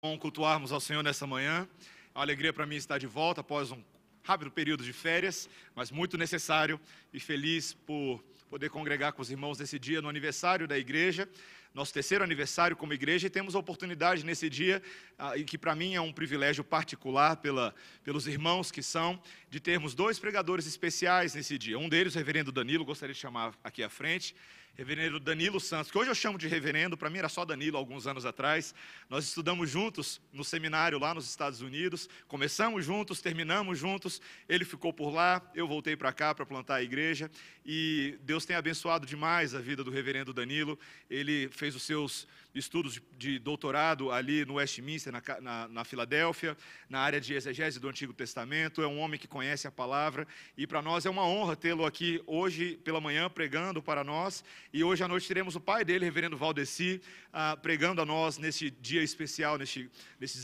bom 0.00 0.16
cultuarmos 0.16 0.70
ao 0.70 0.78
Senhor 0.78 1.02
nessa 1.02 1.26
manhã. 1.26 1.68
É 2.14 2.18
uma 2.18 2.22
alegria 2.22 2.52
para 2.52 2.64
mim 2.64 2.76
estar 2.76 2.98
de 2.98 3.06
volta 3.08 3.40
após 3.40 3.72
um 3.72 3.82
rápido 4.22 4.48
período 4.48 4.84
de 4.84 4.92
férias, 4.92 5.50
mas 5.74 5.90
muito 5.90 6.16
necessário 6.16 6.78
e 7.12 7.18
feliz 7.18 7.74
por 7.74 8.22
poder 8.48 8.70
congregar 8.70 9.10
com 9.10 9.22
os 9.22 9.28
irmãos 9.28 9.58
nesse 9.58 9.76
dia 9.76 10.00
no 10.00 10.08
aniversário 10.08 10.68
da 10.68 10.78
igreja, 10.78 11.28
nosso 11.74 11.92
terceiro 11.92 12.22
aniversário 12.22 12.76
como 12.76 12.92
igreja, 12.92 13.26
e 13.26 13.30
temos 13.30 13.56
a 13.56 13.58
oportunidade 13.58 14.24
nesse 14.24 14.48
dia, 14.48 14.80
ah, 15.18 15.36
e 15.36 15.42
que 15.42 15.58
para 15.58 15.74
mim 15.74 15.96
é 15.96 16.00
um 16.00 16.12
privilégio 16.12 16.62
particular 16.62 17.38
pela, 17.38 17.74
pelos 18.04 18.28
irmãos 18.28 18.70
que 18.70 18.84
são, 18.84 19.20
de 19.50 19.58
termos 19.58 19.96
dois 19.96 20.16
pregadores 20.16 20.64
especiais 20.64 21.34
nesse 21.34 21.58
dia. 21.58 21.76
Um 21.76 21.88
deles, 21.88 22.14
o 22.14 22.18
reverendo 22.18 22.52
Danilo, 22.52 22.84
gostaria 22.84 23.14
de 23.14 23.20
chamar 23.20 23.52
aqui 23.64 23.82
à 23.82 23.88
frente 23.88 24.32
reverendo 24.74 25.18
Danilo 25.18 25.58
Santos, 25.58 25.90
que 25.90 25.98
hoje 25.98 26.10
eu 26.10 26.14
chamo 26.14 26.38
de 26.38 26.46
reverendo, 26.46 26.96
para 26.96 27.10
mim 27.10 27.18
era 27.18 27.28
só 27.28 27.44
Danilo 27.44 27.76
alguns 27.76 28.06
anos 28.06 28.24
atrás. 28.24 28.74
Nós 29.10 29.24
estudamos 29.24 29.68
juntos 29.68 30.20
no 30.32 30.44
seminário 30.44 30.98
lá 30.98 31.14
nos 31.14 31.28
Estados 31.28 31.60
Unidos, 31.60 32.08
começamos 32.26 32.84
juntos, 32.84 33.20
terminamos 33.20 33.78
juntos. 33.78 34.20
Ele 34.48 34.64
ficou 34.64 34.92
por 34.92 35.10
lá, 35.10 35.42
eu 35.54 35.66
voltei 35.66 35.96
para 35.96 36.12
cá 36.12 36.34
para 36.34 36.46
plantar 36.46 36.76
a 36.76 36.82
igreja 36.82 37.30
e 37.64 38.18
Deus 38.22 38.44
tem 38.46 38.56
abençoado 38.56 39.06
demais 39.06 39.54
a 39.54 39.60
vida 39.60 39.82
do 39.82 39.90
reverendo 39.90 40.32
Danilo. 40.32 40.78
Ele 41.10 41.48
fez 41.48 41.74
os 41.74 41.82
seus 41.82 42.26
estudos 42.58 43.00
de, 43.16 43.38
doutorado 43.38 44.10
ali 44.10 44.44
no 44.44 44.54
Westminster, 44.54 45.12
na, 45.12 45.22
na, 45.40 45.68
na, 45.68 45.84
Filadélfia, 45.84 46.56
na 46.88 47.00
área 47.00 47.20
de 47.20 47.34
exegese 47.34 47.78
do 47.78 47.88
Antigo 47.88 48.12
Testamento. 48.12 48.82
É 48.82 48.86
um 48.86 48.98
homem 48.98 49.18
que 49.18 49.28
conhece 49.28 49.66
a 49.66 49.70
palavra 49.70 50.26
e 50.56 50.66
para 50.66 50.82
nós 50.82 51.06
é 51.06 51.10
uma 51.10 51.24
honra 51.24 51.56
tê-lo 51.56 51.86
aqui 51.86 52.22
hoje 52.26 52.76
pela 52.84 53.00
manhã 53.00 53.30
pregando 53.30 53.82
para 53.82 54.02
nós. 54.02 54.44
E 54.72 54.82
hoje 54.82 55.02
à 55.02 55.08
noite 55.08 55.28
teremos 55.28 55.56
o 55.56 55.60
pai 55.60 55.84
dele, 55.84 56.04
reverendo 56.04 56.36
Valdeci, 56.36 57.00
ah, 57.32 57.56
pregando 57.56 58.02
a 58.02 58.04
nós 58.04 58.38
nesse 58.38 58.70
dia 58.70 59.02
especial, 59.02 59.56
neste, 59.56 59.90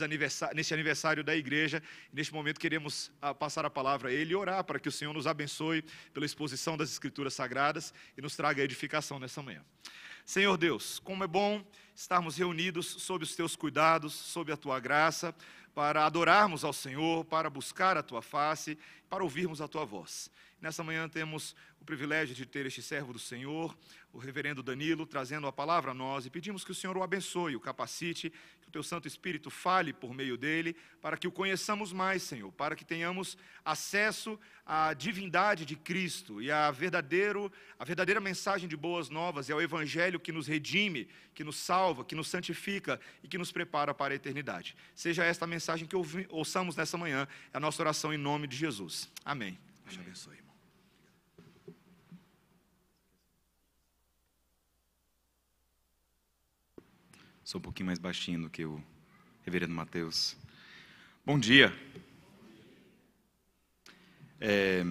aniversário, 0.03 0.57
neste 0.57 0.73
aniversário 0.73 1.25
da 1.25 1.35
igreja. 1.35 1.83
neste 2.13 2.33
momento 2.33 2.61
queremos 2.61 3.11
ah, 3.21 3.35
passar 3.35 3.65
a 3.65 3.71
palavra 3.71 4.09
a 4.09 4.13
ele 4.13 4.33
e 4.33 4.37
orar 4.37 4.63
para 4.65 4.79
que 4.79 4.89
o 4.89 4.93
Senhor 4.93 5.13
nos 5.13 5.27
abençoe 5.27 5.85
pela 6.13 6.25
exposição 6.25 6.77
das 6.77 6.91
Escrituras 6.91 7.35
Sagradas 7.35 7.93
e 8.17 8.23
nos 8.23 8.37
traga 8.37 8.63
edificação 8.63 9.19
nessa 9.19 9.43
manhã. 9.43 9.63
Senhor 10.25 10.57
Deus, 10.57 10.99
como 10.99 11.23
é 11.23 11.27
bom 11.27 11.63
estarmos 11.95 12.37
reunidos 12.37 12.87
sob 12.87 13.23
os 13.23 13.35
teus 13.35 13.55
cuidados, 13.55 14.13
sob 14.13 14.53
a 14.53 14.57
tua 14.57 14.81
graça, 14.81 15.35
para 15.75 16.05
adorarmos 16.05 16.65
ao 16.65 16.73
Senhor, 16.73 17.25
para 17.25 17.49
buscar 17.51 17.97
a 17.97 18.03
tua 18.03 18.23
face, 18.23 18.79
para 19.15 19.23
ouvirmos 19.23 19.61
a 19.61 19.69
tua 19.69 19.85
voz. 19.85 20.29
Nessa 20.61 20.83
manhã 20.83 21.09
temos 21.09 21.55
o 21.81 21.85
privilégio 21.85 22.35
de 22.35 22.45
ter 22.45 22.67
este 22.67 22.83
servo 22.83 23.13
do 23.13 23.19
Senhor, 23.21 23.77
o 24.13 24.19
reverendo 24.19 24.61
Danilo, 24.61 25.07
trazendo 25.07 25.47
a 25.47 25.53
palavra 25.53 25.93
a 25.93 25.95
nós 25.95 26.27
e 26.27 26.31
pedimos 26.31 26.65
que 26.65 26.73
o 26.73 26.75
Senhor 26.75 26.97
o 26.97 27.03
abençoe, 27.03 27.55
o 27.55 27.61
capacite, 27.61 28.33
que 28.61 28.69
o 28.69 28.73
teu 28.73 28.83
Santo 28.83 29.07
Espírito 29.07 29.51
fale 29.51 29.93
por 29.93 30.13
meio 30.13 30.37
dele, 30.37 30.75
para 31.01 31.17
que 31.17 31.29
o 31.29 31.31
conheçamos 31.31 31.93
mais, 31.93 32.25
Senhor, 32.25 32.51
para 32.51 32.75
que 32.75 32.85
tenhamos 32.85 33.39
acesso 33.65 34.37
à 34.67 34.95
divindade 34.95 35.65
de 35.65 35.77
Cristo 35.77 36.43
e 36.43 36.51
à 36.51 36.73
verdadeiro, 36.73 37.53
a 37.79 37.85
verdadeira 37.85 38.21
mensagem 38.21 38.69
de 38.69 38.77
boas 38.77 39.09
novas 39.09 39.49
e 39.49 39.53
ao 39.53 39.63
evangelho 39.63 40.19
que 40.19 40.33
nos 40.33 40.49
redime, 40.49 41.07
que 41.33 41.45
nos 41.45 41.55
salva, 41.55 42.05
que 42.05 42.17
nos 42.17 42.27
santifica 42.27 42.99
e 43.23 43.29
que 43.29 43.39
nos 43.39 43.53
prepara 43.53 43.95
para 43.95 44.13
a 44.13 44.17
eternidade. 44.17 44.75
Seja 44.93 45.23
esta 45.23 45.45
a 45.45 45.49
mensagem 45.49 45.87
que 45.87 45.95
ouçamos 46.31 46.75
nessa 46.75 46.99
manhã, 46.99 47.29
é 47.53 47.57
a 47.57 47.61
nossa 47.61 47.81
oração 47.81 48.13
em 48.13 48.19
nome 48.19 48.49
de 48.49 48.57
Jesus. 48.57 49.04
Amém. 49.25 49.59
Deus 49.85 49.95
te 49.95 50.01
abençoe. 50.01 50.45
Sou 57.45 57.59
um 57.59 57.63
pouquinho 57.63 57.87
mais 57.87 57.99
baixinho 57.99 58.41
do 58.41 58.51
que 58.51 58.65
o 58.65 58.83
reverendo 59.43 59.75
Mateus. 59.75 60.35
Bom 61.27 61.39
dia. 61.39 61.71
É... 64.41 64.83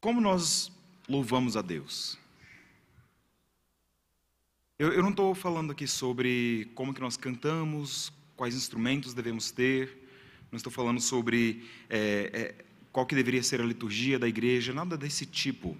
Como 0.00 0.20
nós 0.20 0.72
louvamos 1.08 1.56
a 1.56 1.62
Deus? 1.62 2.18
Eu, 4.78 4.92
eu 4.92 5.02
não 5.02 5.10
estou 5.10 5.34
falando 5.34 5.70
aqui 5.70 5.86
sobre 5.86 6.70
como 6.74 6.92
que 6.92 7.00
nós 7.00 7.16
cantamos, 7.16 8.12
quais 8.36 8.54
instrumentos 8.54 9.14
devemos 9.14 9.50
ter, 9.50 10.06
não 10.50 10.56
estou 10.56 10.72
falando 10.72 11.00
sobre 11.00 11.64
é, 11.88 12.30
é, 12.32 12.64
qual 12.92 13.06
que 13.06 13.14
deveria 13.14 13.42
ser 13.42 13.60
a 13.60 13.64
liturgia 13.64 14.18
da 14.18 14.28
igreja, 14.28 14.72
nada 14.72 14.96
desse 14.96 15.26
tipo. 15.26 15.76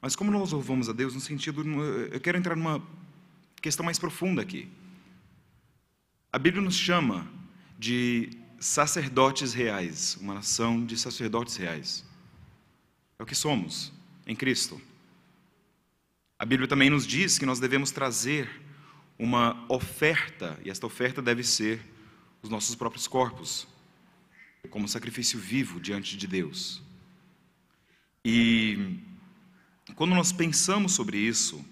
Mas 0.00 0.14
como 0.14 0.30
nós 0.30 0.52
louvamos 0.52 0.88
a 0.88 0.92
Deus 0.92 1.14
no 1.14 1.20
sentido, 1.20 1.62
eu 2.12 2.20
quero 2.20 2.36
entrar 2.36 2.54
numa 2.54 2.82
questão 3.60 3.84
mais 3.84 3.98
profunda 3.98 4.42
aqui. 4.42 4.68
A 6.32 6.38
Bíblia 6.38 6.62
nos 6.62 6.76
chama 6.76 7.26
de 7.78 8.30
sacerdotes 8.60 9.54
reais, 9.54 10.16
uma 10.20 10.34
nação 10.34 10.84
de 10.84 10.98
sacerdotes 10.98 11.56
reais. 11.56 12.04
É 13.18 13.22
o 13.22 13.26
que 13.26 13.34
somos 13.34 13.92
em 14.26 14.36
Cristo. 14.36 14.80
A 16.38 16.44
Bíblia 16.44 16.68
também 16.68 16.90
nos 16.90 17.06
diz 17.06 17.38
que 17.38 17.46
nós 17.46 17.58
devemos 17.58 17.90
trazer 17.90 18.48
uma 19.18 19.64
oferta, 19.68 20.58
e 20.64 20.70
esta 20.70 20.86
oferta 20.86 21.22
deve 21.22 21.42
ser 21.42 21.80
os 22.42 22.50
nossos 22.50 22.74
próprios 22.74 23.06
corpos, 23.06 23.66
como 24.70 24.88
sacrifício 24.88 25.38
vivo 25.38 25.80
diante 25.80 26.16
de 26.16 26.26
Deus. 26.26 26.82
E 28.24 28.98
quando 29.94 30.14
nós 30.14 30.32
pensamos 30.32 30.92
sobre 30.92 31.18
isso, 31.18 31.64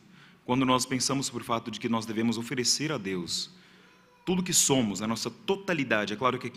quando 0.45 0.65
nós 0.65 0.87
pensamos 0.87 1.27
sobre 1.27 1.43
o 1.43 1.47
fato 1.47 1.71
de 1.71 1.81
que 1.81 1.89
nós 1.89 2.07
devemos 2.07 2.39
oferecer 2.39 2.93
a 2.93 2.99
Deus 2.99 3.51
tudo 4.25 4.43
que 4.43 4.55
somos, 4.55 5.03
a 5.03 5.07
nossa 5.07 5.31
totalidade, 5.31 6.15
é 6.15 6.17
claro 6.17 6.39
que 6.39 6.51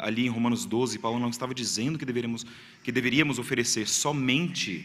ali 0.00 0.26
em 0.26 0.28
Romanos 0.28 0.64
12, 0.64 0.98
Paulo 0.98 1.20
não 1.20 1.30
estava 1.30 1.54
dizendo 1.54 1.96
que 1.96 2.04
deveríamos, 2.04 2.44
que 2.82 2.90
deveríamos 2.90 3.38
oferecer 3.38 3.86
somente 3.86 4.84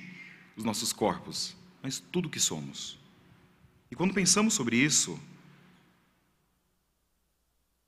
os 0.55 0.63
nossos 0.63 0.93
corpos, 0.93 1.55
mas 1.81 1.99
tudo 1.99 2.29
que 2.29 2.39
somos. 2.39 2.99
E 3.89 3.95
quando 3.95 4.13
pensamos 4.13 4.53
sobre 4.53 4.77
isso, 4.77 5.19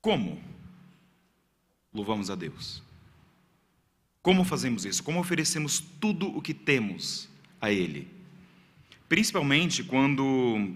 como 0.02 0.42
louvamos 1.94 2.28
a 2.28 2.34
Deus? 2.34 2.82
Como 4.20 4.44
fazemos 4.44 4.84
isso? 4.84 5.02
Como 5.02 5.20
oferecemos 5.20 5.80
tudo 5.80 6.26
o 6.36 6.42
que 6.42 6.52
temos 6.52 7.28
a 7.60 7.70
Ele? 7.70 8.08
Principalmente 9.08 9.84
quando, 9.84 10.74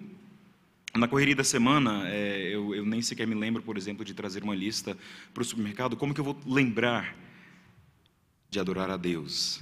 na 0.95 1.09
correria 1.09 1.35
da 1.35 1.45
semana, 1.45 2.09
é, 2.09 2.55
eu, 2.55 2.75
eu, 2.75 2.87
nem 2.87 3.03
sequer 3.03 3.27
me 3.27 3.35
lembro, 3.35 3.63
por 3.63 3.77
exemplo, 3.77 4.05
de 4.05 4.15
trazer 4.15 4.43
uma 4.43 4.55
lista 4.55 4.97
para 5.35 5.43
o 5.43 5.45
supermercado, 5.45 5.97
como 5.97 6.15
que 6.15 6.21
eu 6.21 6.25
vou 6.25 6.39
lembrar 6.47 7.17
de 8.49 8.61
adorar 8.61 8.91
a 8.91 8.97
Deus 8.97 9.61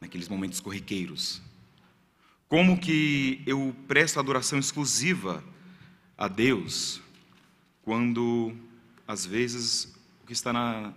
naqueles 0.00 0.28
momentos 0.28 0.60
corriqueiros? 0.60 1.42
Como 2.48 2.78
que 2.78 3.42
eu 3.46 3.74
presto 3.88 4.20
adoração 4.20 4.58
exclusiva 4.58 5.42
a 6.16 6.28
Deus 6.28 7.00
quando, 7.82 8.54
às 9.06 9.24
vezes, 9.26 9.94
o 10.22 10.26
que 10.26 10.32
está 10.32 10.52
na, 10.52 10.92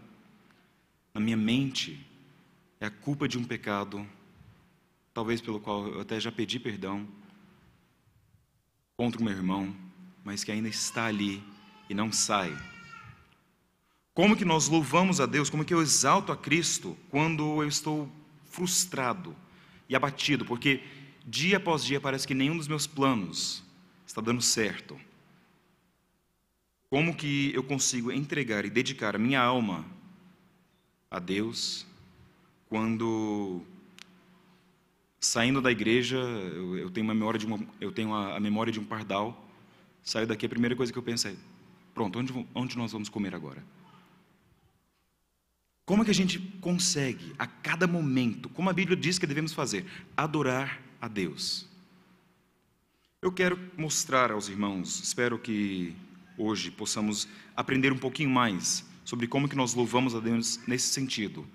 na 1.13 1.19
minha 1.19 1.37
mente 1.37 2.05
é 2.79 2.85
a 2.85 2.91
culpa 2.91 3.27
de 3.27 3.37
um 3.37 3.43
pecado 3.43 4.07
talvez 5.17 5.41
pelo 5.41 5.59
qual 5.59 5.87
eu 5.87 6.01
até 6.01 6.19
já 6.19 6.31
pedi 6.31 6.59
perdão 6.59 7.07
contra 8.95 9.19
o 9.19 9.23
meu 9.23 9.33
irmão, 9.33 9.75
mas 10.23 10.43
que 10.43 10.51
ainda 10.51 10.69
está 10.69 11.05
ali 11.05 11.43
e 11.89 11.93
não 11.95 12.11
sai. 12.11 12.55
Como 14.13 14.37
que 14.37 14.45
nós 14.45 14.67
louvamos 14.67 15.19
a 15.19 15.25
Deus, 15.25 15.49
como 15.49 15.65
que 15.65 15.73
eu 15.73 15.81
exalto 15.81 16.31
a 16.31 16.37
Cristo 16.37 16.95
quando 17.09 17.63
eu 17.63 17.67
estou 17.67 18.11
frustrado 18.45 19.35
e 19.89 19.95
abatido, 19.95 20.45
porque 20.45 20.83
dia 21.25 21.57
após 21.57 21.83
dia 21.83 21.99
parece 21.99 22.27
que 22.27 22.35
nenhum 22.35 22.55
dos 22.55 22.67
meus 22.67 22.85
planos 22.85 23.63
está 24.05 24.21
dando 24.21 24.41
certo. 24.41 24.99
Como 26.89 27.15
que 27.15 27.53
eu 27.53 27.63
consigo 27.63 28.11
entregar 28.11 28.65
e 28.65 28.69
dedicar 28.69 29.15
a 29.15 29.19
minha 29.19 29.41
alma 29.41 29.85
a 31.09 31.19
Deus 31.19 31.85
quando 32.69 33.65
Saindo 35.19 35.61
da 35.61 35.71
igreja, 35.71 36.15
eu, 36.17 36.77
eu 36.77 36.89
tenho, 36.91 37.05
uma 37.05 37.13
memória 37.13 37.39
de 37.39 37.45
uma, 37.45 37.59
eu 37.81 37.91
tenho 37.91 38.13
a, 38.13 38.37
a, 38.37 38.39
memória 38.39 38.71
de 38.71 38.79
um 38.79 38.85
pardal. 38.85 39.45
Saio 40.03 40.27
daqui, 40.27 40.45
a 40.45 40.49
primeira 40.49 40.75
coisa 40.75 40.93
que 40.93 40.97
eu 40.97 41.03
penso 41.03 41.27
é: 41.27 41.35
pronto, 41.93 42.19
onde, 42.19 42.47
onde 42.53 42.77
nós 42.77 42.91
vamos 42.91 43.09
comer 43.09 43.33
agora? 43.33 43.63
Como 45.85 46.01
é 46.01 46.05
que 46.05 46.11
a 46.11 46.15
gente 46.15 46.39
consegue, 46.61 47.33
a 47.39 47.47
cada 47.47 47.87
momento, 47.87 48.47
como 48.49 48.69
a 48.69 48.73
Bíblia 48.73 48.95
diz 48.95 49.17
que 49.17 49.25
devemos 49.25 49.53
fazer, 49.53 49.85
adorar 50.15 50.81
a 51.01 51.07
Deus? 51.07 51.67
Eu 53.21 53.31
quero 53.31 53.59
mostrar 53.75 54.31
aos 54.31 54.49
irmãos, 54.49 55.01
espero 55.01 55.39
que 55.39 55.95
hoje 56.37 56.71
possamos 56.71 57.27
aprender 57.55 57.91
um 57.91 57.97
pouquinho 57.97 58.29
mais 58.29 58.85
sobre 59.03 59.27
como 59.27 59.49
que 59.49 59.55
nós 59.55 59.73
louvamos 59.73 60.13
a 60.15 60.19
Deus 60.19 60.59
nesse 60.67 60.87
sentido 60.87 61.45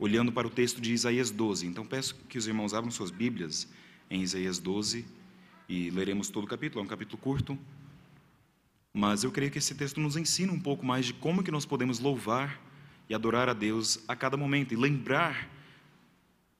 olhando 0.00 0.32
para 0.32 0.46
o 0.46 0.50
texto 0.50 0.80
de 0.80 0.94
Isaías 0.94 1.30
12. 1.30 1.66
Então 1.66 1.84
peço 1.84 2.14
que 2.26 2.38
os 2.38 2.46
irmãos 2.46 2.72
abram 2.72 2.90
suas 2.90 3.10
Bíblias 3.10 3.68
em 4.10 4.22
Isaías 4.22 4.58
12 4.58 5.04
e 5.68 5.90
leremos 5.90 6.30
todo 6.30 6.44
o 6.44 6.46
capítulo, 6.46 6.80
é 6.80 6.84
um 6.84 6.88
capítulo 6.88 7.18
curto, 7.18 7.56
Mas 8.92 9.22
eu 9.22 9.30
creio 9.30 9.52
que 9.52 9.58
esse 9.58 9.74
texto 9.74 10.00
nos 10.00 10.16
ensina 10.16 10.52
um 10.52 10.58
pouco 10.58 10.84
mais 10.84 11.06
de 11.06 11.12
como 11.12 11.44
que 11.44 11.50
nós 11.50 11.66
podemos 11.66 12.00
louvar 12.00 12.60
e 13.08 13.14
adorar 13.14 13.48
a 13.48 13.52
Deus 13.52 14.02
a 14.08 14.16
cada 14.16 14.36
momento 14.36 14.72
e 14.72 14.76
lembrar 14.76 15.48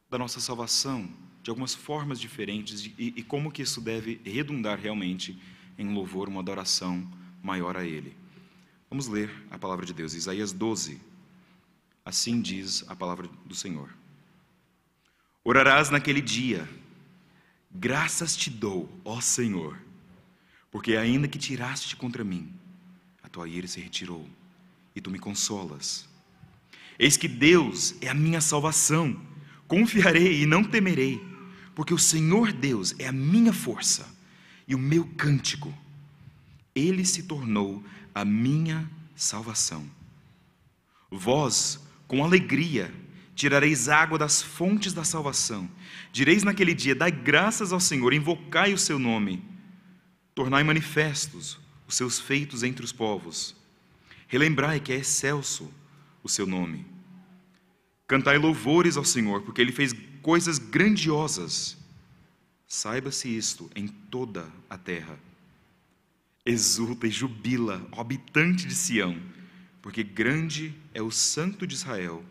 da 0.09 0.19
nossa 0.19 0.39
salvação 0.39 1.09
de 1.43 1.51
algumas 1.51 1.75
formas 1.75 2.21
diferentes 2.21 2.85
e, 2.85 3.15
e 3.17 3.23
como 3.23 3.51
que 3.51 3.63
isso 3.63 3.81
deve 3.81 4.21
redundar 4.23 4.79
realmente 4.79 5.37
em 5.79 5.93
louvor, 5.93 6.29
uma 6.29 6.41
adoração 6.41 7.11
maior 7.43 7.77
a 7.77 7.85
Ele. 7.85 8.17
Vamos 8.89 9.07
ler 9.07 9.31
a 9.51 9.59
palavra 9.59 9.87
de 9.87 9.93
Deus, 9.93 10.15
Isaías 10.15 10.53
12. 10.53 11.01
Assim 12.05 12.41
diz 12.41 12.85
a 12.89 12.97
palavra 12.97 13.29
do 13.45 13.55
Senhor. 13.55 13.91
Orarás 15.45 15.91
naquele 15.91 16.21
dia, 16.21 16.69
graças 17.71 18.37
te 18.37 18.51
dou, 18.51 18.89
ó 19.05 19.21
Senhor 19.21 19.79
porque 20.71 20.97
ainda 20.97 21.27
que 21.27 21.39
tiraste 21.39 21.97
contra 21.97 22.23
mim, 22.23 22.53
a 23.23 23.29
tua 23.29 23.49
ira 23.49 23.67
se 23.67 23.81
retirou, 23.81 24.29
e 24.95 25.01
tu 25.01 25.11
me 25.11 25.19
consolas. 25.19 26.09
Eis 26.99 27.17
que 27.17 27.27
Deus 27.27 27.95
é 28.01 28.09
a 28.09 28.15
minha 28.15 28.41
salvação, 28.41 29.21
confiarei 29.67 30.43
e 30.43 30.47
não 30.47 30.63
temerei, 30.63 31.21
porque 31.75 31.95
o 31.95 31.99
Senhor 31.99 32.53
Deus 32.53 32.95
é 32.99 33.09
a 33.09 33.13
minha 33.13 33.53
força 33.53 34.09
e 34.69 34.75
o 34.75 34.79
meu 34.79 35.05
cântico. 35.17 35.75
Ele 36.75 37.05
se 37.05 37.25
tornou 37.25 37.83
a 38.15 38.25
minha 38.25 38.89
salvação. 39.17 39.85
Vós, 41.11 41.81
com 42.07 42.25
alegria, 42.25 42.93
tirareis 43.35 43.89
água 43.89 44.19
das 44.19 44.43
fontes 44.43 44.93
da 44.93 45.05
salvação. 45.05 45.69
Direis 46.13 46.43
naquele 46.43 46.75
dia: 46.75 46.95
Dai 46.95 47.11
graças 47.11 47.73
ao 47.73 47.81
Senhor, 47.81 48.13
invocai 48.13 48.73
o 48.73 48.79
seu 48.79 48.99
nome 48.99 49.51
Tornai 50.41 50.65
manifestos 50.65 51.59
os 51.87 51.97
seus 51.97 52.19
feitos 52.19 52.63
entre 52.63 52.83
os 52.83 52.93
povos. 52.93 53.55
Relembrai 54.27 54.81
que 54.81 54.91
é 54.91 54.97
excelso 54.97 55.71
o 56.23 56.31
seu 56.31 56.47
nome. 56.47 56.87
Cantai 58.07 58.39
louvores 58.39 58.97
ao 58.97 59.05
Senhor, 59.05 59.43
porque 59.43 59.61
ele 59.61 59.71
fez 59.71 59.93
coisas 60.23 60.59
grandiosas. 60.59 61.77
Saiba-se 62.67 63.29
isto 63.29 63.71
em 63.75 63.87
toda 63.87 64.51
a 64.71 64.79
terra. 64.79 65.19
Exulta 66.45 67.07
e 67.07 67.11
jubila, 67.11 67.87
habitante 67.93 68.67
de 68.67 68.75
Sião, 68.75 69.21
porque 69.83 70.03
grande 70.03 70.75
é 70.95 71.03
o 71.03 71.11
Santo 71.11 71.67
de 71.67 71.75
Israel 71.75 72.25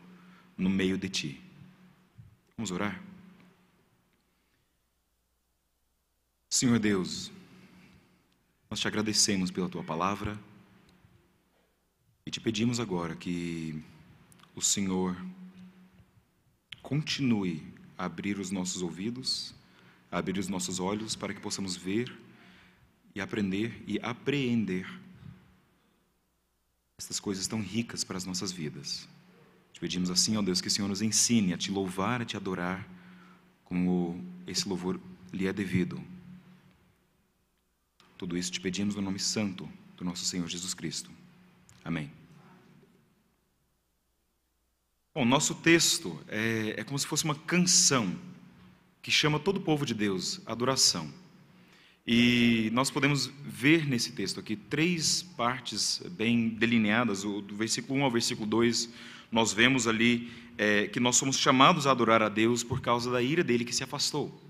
no 0.57 0.69
meio 0.69 0.97
de 0.97 1.09
ti. 1.09 1.41
Vamos 2.57 2.71
orar? 2.71 3.01
Senhor 6.49 6.79
Deus, 6.79 7.31
nós 8.69 8.79
te 8.79 8.87
agradecemos 8.87 9.51
pela 9.51 9.69
tua 9.69 9.83
palavra 9.83 10.37
e 12.25 12.31
te 12.31 12.39
pedimos 12.39 12.79
agora 12.79 13.15
que 13.15 13.81
o 14.55 14.61
Senhor 14.61 15.15
continue 16.81 17.63
a 17.97 18.05
abrir 18.05 18.39
os 18.39 18.51
nossos 18.51 18.81
ouvidos, 18.81 19.53
a 20.11 20.17
abrir 20.17 20.37
os 20.37 20.47
nossos 20.47 20.79
olhos 20.79 21.15
para 21.15 21.33
que 21.33 21.39
possamos 21.39 21.75
ver 21.75 22.11
e 23.13 23.21
aprender 23.21 23.83
e 23.87 23.99
apreender 24.01 24.87
estas 26.97 27.19
coisas 27.19 27.47
tão 27.47 27.61
ricas 27.61 28.03
para 28.03 28.17
as 28.17 28.25
nossas 28.25 28.51
vidas. 28.51 29.07
Te 29.73 29.79
pedimos 29.79 30.09
assim, 30.09 30.35
ó 30.37 30.41
Deus, 30.41 30.61
que 30.61 30.67
o 30.67 30.71
Senhor 30.71 30.87
nos 30.87 31.01
ensine 31.01 31.53
a 31.53 31.57
te 31.57 31.71
louvar, 31.71 32.21
a 32.21 32.25
te 32.25 32.35
adorar, 32.35 32.87
como 33.63 34.23
esse 34.45 34.67
louvor 34.67 34.99
lhe 35.31 35.47
é 35.47 35.53
devido 35.53 36.03
tudo 38.19 38.37
isso 38.37 38.51
te 38.51 38.59
pedimos 38.59 38.95
no 38.95 39.01
nome 39.01 39.17
santo 39.17 39.67
do 39.95 40.03
nosso 40.03 40.25
Senhor 40.25 40.45
Jesus 40.45 40.73
Cristo. 40.73 41.09
Amém. 41.85 42.11
Bom, 45.15 45.23
nosso 45.23 45.55
texto 45.55 46.21
é, 46.27 46.75
é 46.75 46.83
como 46.83 46.99
se 46.99 47.07
fosse 47.07 47.23
uma 47.23 47.33
canção 47.33 48.13
que 49.01 49.09
chama 49.09 49.39
todo 49.39 49.55
o 49.55 49.61
povo 49.61 49.85
de 49.85 49.93
Deus 49.93 50.41
à 50.45 50.51
adoração. 50.51 51.09
E 52.11 52.71
nós 52.73 52.89
podemos 52.89 53.31
ver 53.45 53.87
nesse 53.87 54.13
texto 54.13 54.39
aqui 54.39 54.55
três 54.55 55.21
partes 55.21 56.01
bem 56.13 56.49
delineadas. 56.49 57.21
do 57.21 57.55
versículo 57.55 57.99
1 57.99 58.03
ao 58.03 58.09
versículo 58.09 58.47
2, 58.47 58.89
nós 59.31 59.53
vemos 59.53 59.87
ali 59.87 60.27
é, 60.57 60.87
que 60.87 60.99
nós 60.99 61.17
somos 61.17 61.37
chamados 61.37 61.85
a 61.85 61.91
adorar 61.91 62.23
a 62.23 62.27
Deus 62.27 62.63
por 62.63 62.81
causa 62.81 63.11
da 63.11 63.21
ira 63.21 63.43
dele 63.43 63.63
que 63.63 63.75
se 63.75 63.83
afastou. 63.83 64.41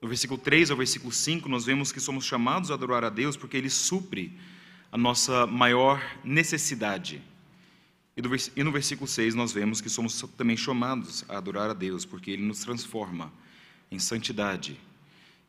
No 0.00 0.08
versículo 0.08 0.40
3 0.40 0.70
ao 0.70 0.76
versículo 0.78 1.12
5, 1.12 1.46
nós 1.50 1.66
vemos 1.66 1.92
que 1.92 2.00
somos 2.00 2.24
chamados 2.24 2.70
a 2.70 2.74
adorar 2.74 3.04
a 3.04 3.10
Deus 3.10 3.36
porque 3.36 3.58
Ele 3.58 3.68
supre 3.68 4.32
a 4.90 4.96
nossa 4.96 5.46
maior 5.46 6.02
necessidade. 6.24 7.20
E 8.16 8.62
no 8.64 8.72
versículo 8.72 9.06
6 9.06 9.34
nós 9.34 9.52
vemos 9.52 9.82
que 9.82 9.90
somos 9.90 10.18
também 10.34 10.56
chamados 10.56 11.26
a 11.28 11.36
adorar 11.36 11.68
a 11.68 11.74
Deus 11.74 12.06
porque 12.06 12.30
Ele 12.30 12.42
nos 12.42 12.60
transforma 12.60 13.30
em 13.90 13.98
santidade. 13.98 14.80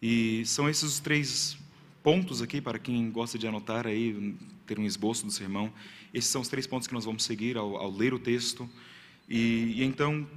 E 0.07 0.45
são 0.45 0.69
esses 0.69 0.83
os 0.83 0.99
três 0.99 1.57
pontos 2.03 2.39
aqui, 2.39 2.61
para 2.61 2.77
quem 2.77 3.09
gosta 3.09 3.39
de 3.39 3.47
anotar 3.47 3.87
aí, 3.87 4.35
ter 4.67 4.77
um 4.77 4.85
esboço 4.85 5.25
do 5.25 5.31
sermão. 5.31 5.73
Esses 6.13 6.29
são 6.29 6.41
os 6.41 6.47
três 6.47 6.67
pontos 6.67 6.87
que 6.87 6.93
nós 6.93 7.05
vamos 7.05 7.23
seguir 7.23 7.57
ao, 7.57 7.75
ao 7.75 7.89
ler 7.89 8.13
o 8.13 8.19
texto. 8.19 8.69
E, 9.27 9.73
e 9.77 9.83
então, 9.83 10.27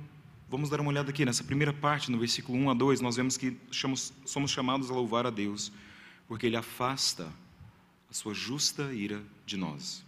Vamos 0.51 0.71
dar 0.71 0.81
uma 0.81 0.89
olhada 0.89 1.11
aqui 1.11 1.27
nessa 1.27 1.45
primeira 1.45 1.75
parte, 1.75 2.11
no 2.11 2.19
versículo 2.19 2.57
1 2.57 2.71
a 2.71 2.75
2, 2.75 3.03
nós 3.03 3.17
vemos 3.17 3.37
que 3.37 3.55
somos 3.71 4.51
chamados 4.51 4.91
a 4.91 4.95
louvar 4.95 5.27
a 5.27 5.31
Deus, 5.31 5.71
porque 6.27 6.47
Ele 6.47 6.57
afasta 6.57 7.29
a 8.11 8.15
sua 8.15 8.33
justa 8.33 8.91
ira 8.95 9.23
de 9.45 9.59
nós. 9.59 10.03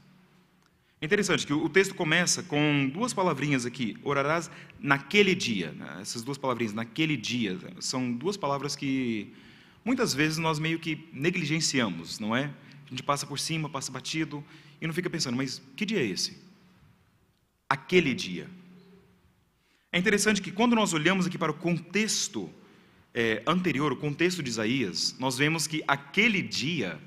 É 0.99 1.05
interessante 1.05 1.47
que 1.47 1.53
o 1.53 1.69
texto 1.69 1.95
começa 1.95 2.43
com 2.43 2.89
duas 2.91 3.13
palavrinhas 3.13 3.67
aqui, 3.67 3.99
orarás 4.03 4.51
naquele 4.79 5.35
dia. 5.35 5.75
Essas 6.01 6.23
duas 6.23 6.39
palavrinhas, 6.39 6.73
naquele 6.73 7.19
dia, 7.19 7.59
são 7.79 8.11
duas 8.11 8.39
palavras 8.39 8.75
que 8.75 9.31
muitas 9.85 10.15
vezes 10.15 10.39
nós 10.39 10.59
meio 10.59 10.79
que 10.79 11.09
negligenciamos, 11.13 12.19
não 12.19 12.35
é? 12.35 12.53
A 12.87 12.91
gente 12.91 13.03
passa 13.03 13.27
por 13.27 13.39
cima, 13.39 13.69
passa 13.69 13.93
batido 13.93 14.45
e 14.81 14.87
não 14.87 14.95
fica 14.95 15.09
pensando, 15.09 15.37
mas 15.37 15.63
que 15.77 15.87
dia 15.87 16.01
é 16.01 16.05
esse? 16.05 16.37
Aquele 17.69 18.15
dia. 18.15 18.49
É 19.93 19.99
interessante 19.99 20.41
que 20.41 20.51
quando 20.51 20.75
nós 20.75 20.93
olhamos 20.93 21.27
aqui 21.27 21.39
para 21.39 21.53
o 21.53 21.55
contexto 21.55 22.51
é, 23.13 23.43
anterior, 23.47 23.93
o 23.93 23.97
contexto 23.97 24.43
de 24.43 24.51
Isaías, 24.51 25.17
nós 25.19 25.37
vemos 25.37 25.67
que 25.67 25.83
aquele 25.87 26.43
dia 26.43 27.01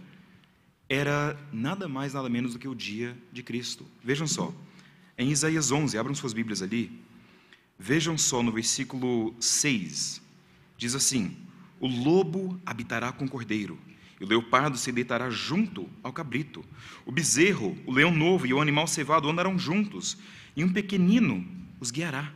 era 0.89 1.37
nada 1.51 1.87
mais, 1.87 2.13
nada 2.13 2.29
menos 2.29 2.53
do 2.53 2.59
que 2.59 2.67
o 2.67 2.75
dia 2.75 3.17
de 3.31 3.41
Cristo. 3.41 3.85
Vejam 4.03 4.27
só, 4.27 4.53
em 5.17 5.31
Isaías 5.31 5.71
11, 5.71 5.97
abram 5.97 6.13
suas 6.13 6.33
Bíblias 6.33 6.61
ali, 6.61 6.91
vejam 7.79 8.17
só 8.17 8.43
no 8.43 8.51
versículo 8.51 9.35
6, 9.39 10.21
diz 10.77 10.95
assim: 10.95 11.35
O 11.83 11.87
lobo 11.87 12.57
habitará 12.65 13.11
com 13.11 13.25
o 13.25 13.29
cordeiro, 13.29 13.77
e 14.17 14.23
o 14.23 14.27
leopardo 14.27 14.77
se 14.77 14.89
deitará 14.89 15.29
junto 15.29 15.89
ao 16.01 16.13
cabrito. 16.13 16.63
O 17.05 17.11
bezerro, 17.11 17.77
o 17.85 17.91
leão 17.91 18.09
novo 18.09 18.47
e 18.47 18.53
o 18.53 18.61
animal 18.61 18.87
cevado 18.87 19.29
andarão 19.29 19.59
juntos, 19.59 20.17
e 20.55 20.63
um 20.63 20.71
pequenino 20.71 21.45
os 21.81 21.91
guiará. 21.91 22.31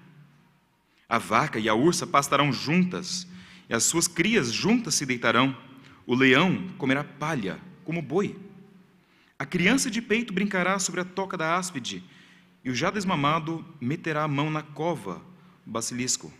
A 1.08 1.18
vaca 1.18 1.60
e 1.60 1.70
a 1.70 1.74
ursa 1.74 2.06
pastarão 2.06 2.52
juntas, 2.52 3.26
e 3.70 3.74
as 3.74 3.86
suas 3.86 4.06
crias 4.06 4.52
juntas 4.52 4.96
se 4.96 5.06
deitarão. 5.06 5.56
O 6.06 6.14
leão 6.14 6.68
comerá 6.78 7.06
palha, 7.06 7.58
como 7.86 8.02
boi. 8.02 8.36
A 9.40 9.46
criança 9.46 9.90
de 9.90 10.02
peito 10.02 10.34
brincará 10.34 10.78
sobre 10.78 11.00
a 11.00 11.06
toca 11.06 11.38
da 11.38 11.56
áspide, 11.56 12.04
e 12.66 12.70
o 12.70 12.76
já 12.76 12.92
desmamado 12.92 13.64
meterá 13.80 14.24
a 14.24 14.28
mão 14.28 14.52
na 14.52 14.62
cova, 14.62 15.22
basilisco. 15.66 16.34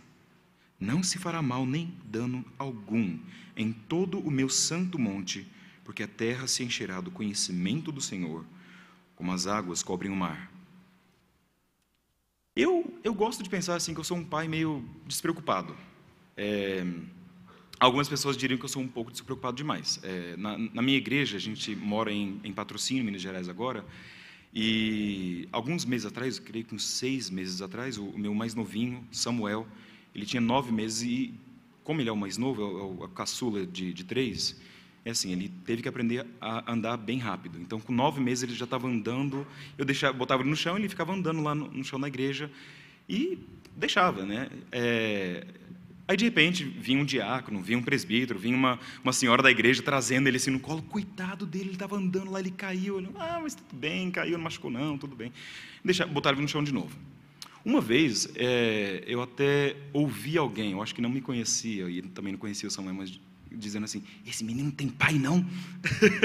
Não 0.78 1.02
se 1.02 1.18
fará 1.18 1.42
mal 1.42 1.66
nem 1.66 1.92
dano 2.04 2.44
algum 2.56 3.18
em 3.56 3.72
todo 3.72 4.20
o 4.20 4.30
meu 4.30 4.48
santo 4.48 4.98
monte, 4.98 5.46
porque 5.84 6.04
a 6.04 6.08
terra 6.08 6.46
se 6.46 6.62
encherá 6.62 7.00
do 7.00 7.10
conhecimento 7.10 7.90
do 7.90 8.00
Senhor, 8.00 8.44
como 9.16 9.32
as 9.32 9.46
águas 9.46 9.82
cobrem 9.82 10.12
o 10.12 10.16
mar. 10.16 10.52
Eu, 12.54 12.98
eu 13.02 13.14
gosto 13.14 13.42
de 13.42 13.48
pensar 13.48 13.74
assim 13.74 13.94
que 13.94 14.00
eu 14.00 14.04
sou 14.04 14.16
um 14.16 14.24
pai 14.24 14.46
meio 14.46 14.84
despreocupado. 15.06 15.76
É, 16.36 16.84
algumas 17.80 18.08
pessoas 18.08 18.36
diriam 18.36 18.58
que 18.58 18.64
eu 18.64 18.68
sou 18.68 18.82
um 18.82 18.88
pouco 18.88 19.10
despreocupado 19.10 19.56
demais. 19.56 19.98
É, 20.02 20.36
na, 20.36 20.56
na, 20.58 20.82
minha 20.82 20.98
igreja, 20.98 21.36
a 21.36 21.40
gente 21.40 21.74
mora 21.74 22.12
em, 22.12 22.40
em 22.44 22.52
Patrocínio, 22.52 23.04
Minas 23.04 23.22
Gerais 23.22 23.48
agora, 23.48 23.84
e 24.54 25.48
alguns 25.52 25.84
meses 25.84 26.06
atrás, 26.06 26.38
eu 26.38 26.44
creio 26.44 26.64
que 26.64 26.74
uns 26.74 26.84
seis 26.84 27.28
meses 27.28 27.60
atrás, 27.60 27.98
o, 27.98 28.04
o 28.06 28.18
meu 28.18 28.34
mais 28.34 28.54
novinho, 28.54 29.06
Samuel, 29.12 29.66
ele 30.14 30.26
tinha 30.26 30.40
nove 30.40 30.72
meses 30.72 31.02
e, 31.02 31.34
como 31.84 32.00
ele 32.00 32.08
é 32.08 32.12
o 32.12 32.16
mais 32.16 32.36
novo, 32.36 32.62
é 32.62 32.64
o, 32.64 33.04
a 33.04 33.08
caçula 33.08 33.66
de, 33.66 33.92
de 33.92 34.04
três, 34.04 34.60
é 35.04 35.10
assim, 35.10 35.32
ele 35.32 35.50
teve 35.64 35.82
que 35.82 35.88
aprender 35.88 36.26
a 36.40 36.70
andar 36.70 36.96
bem 36.96 37.18
rápido. 37.18 37.58
Então, 37.60 37.80
com 37.80 37.92
nove 37.92 38.20
meses, 38.20 38.44
ele 38.44 38.54
já 38.54 38.64
estava 38.64 38.86
andando. 38.86 39.46
Eu 39.78 39.84
deixava, 39.84 40.12
botava 40.12 40.42
ele 40.42 40.50
no 40.50 40.56
chão, 40.56 40.76
ele 40.76 40.88
ficava 40.88 41.14
andando 41.14 41.42
lá 41.42 41.54
no, 41.54 41.68
no 41.68 41.84
chão 41.84 41.98
da 41.98 42.08
igreja 42.08 42.50
e 43.08 43.38
deixava, 43.74 44.26
né? 44.26 44.50
É, 44.70 45.46
Aí, 46.08 46.16
de 46.16 46.24
repente, 46.24 46.64
vinha 46.64 47.02
um 47.02 47.04
diácono, 47.04 47.60
vinha 47.60 47.76
um 47.76 47.82
presbítero, 47.82 48.38
vinha 48.38 48.56
uma, 48.56 48.80
uma 49.04 49.12
senhora 49.12 49.42
da 49.42 49.50
igreja 49.50 49.82
trazendo 49.82 50.26
ele 50.26 50.38
assim 50.38 50.50
no 50.50 50.58
colo. 50.58 50.80
Coitado 50.80 51.44
dele, 51.44 51.66
ele 51.66 51.72
estava 51.72 51.96
andando 51.96 52.30
lá, 52.30 52.40
ele 52.40 52.50
caiu. 52.50 52.96
Ele, 52.96 53.10
ah, 53.16 53.38
mas 53.42 53.54
tudo 53.54 53.76
bem, 53.78 54.10
caiu, 54.10 54.38
não 54.38 54.44
machucou 54.44 54.70
não, 54.70 54.96
tudo 54.96 55.14
bem. 55.14 55.30
Deixa, 55.84 56.06
botaram 56.06 56.36
ele 56.36 56.42
no 56.42 56.48
chão 56.48 56.64
de 56.64 56.72
novo. 56.72 56.96
Uma 57.68 57.82
vez, 57.82 58.26
é, 58.34 59.04
eu 59.06 59.20
até 59.20 59.76
ouvi 59.92 60.38
alguém, 60.38 60.72
eu 60.72 60.82
acho 60.82 60.94
que 60.94 61.02
não 61.02 61.10
me 61.10 61.20
conhecia, 61.20 61.86
e 61.90 62.00
também 62.00 62.32
não 62.32 62.40
conhecia 62.40 62.66
o 62.66 62.70
Samuel, 62.72 62.94
mas 62.94 63.20
dizendo 63.52 63.84
assim: 63.84 64.02
esse 64.26 64.42
menino 64.42 64.72
tem 64.72 64.88
pai, 64.88 65.18
não? 65.18 65.44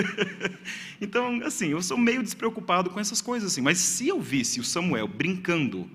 então, 1.02 1.42
assim, 1.44 1.68
eu 1.68 1.82
sou 1.82 1.98
meio 1.98 2.24
despreocupado 2.24 2.90
com 2.90 2.98
essas 2.98 3.20
coisas, 3.20 3.52
assim, 3.52 3.60
mas 3.60 3.78
se 3.78 4.08
eu 4.08 4.22
visse 4.22 4.62
o 4.62 4.64
Samuel 4.64 5.06
brincando 5.06 5.92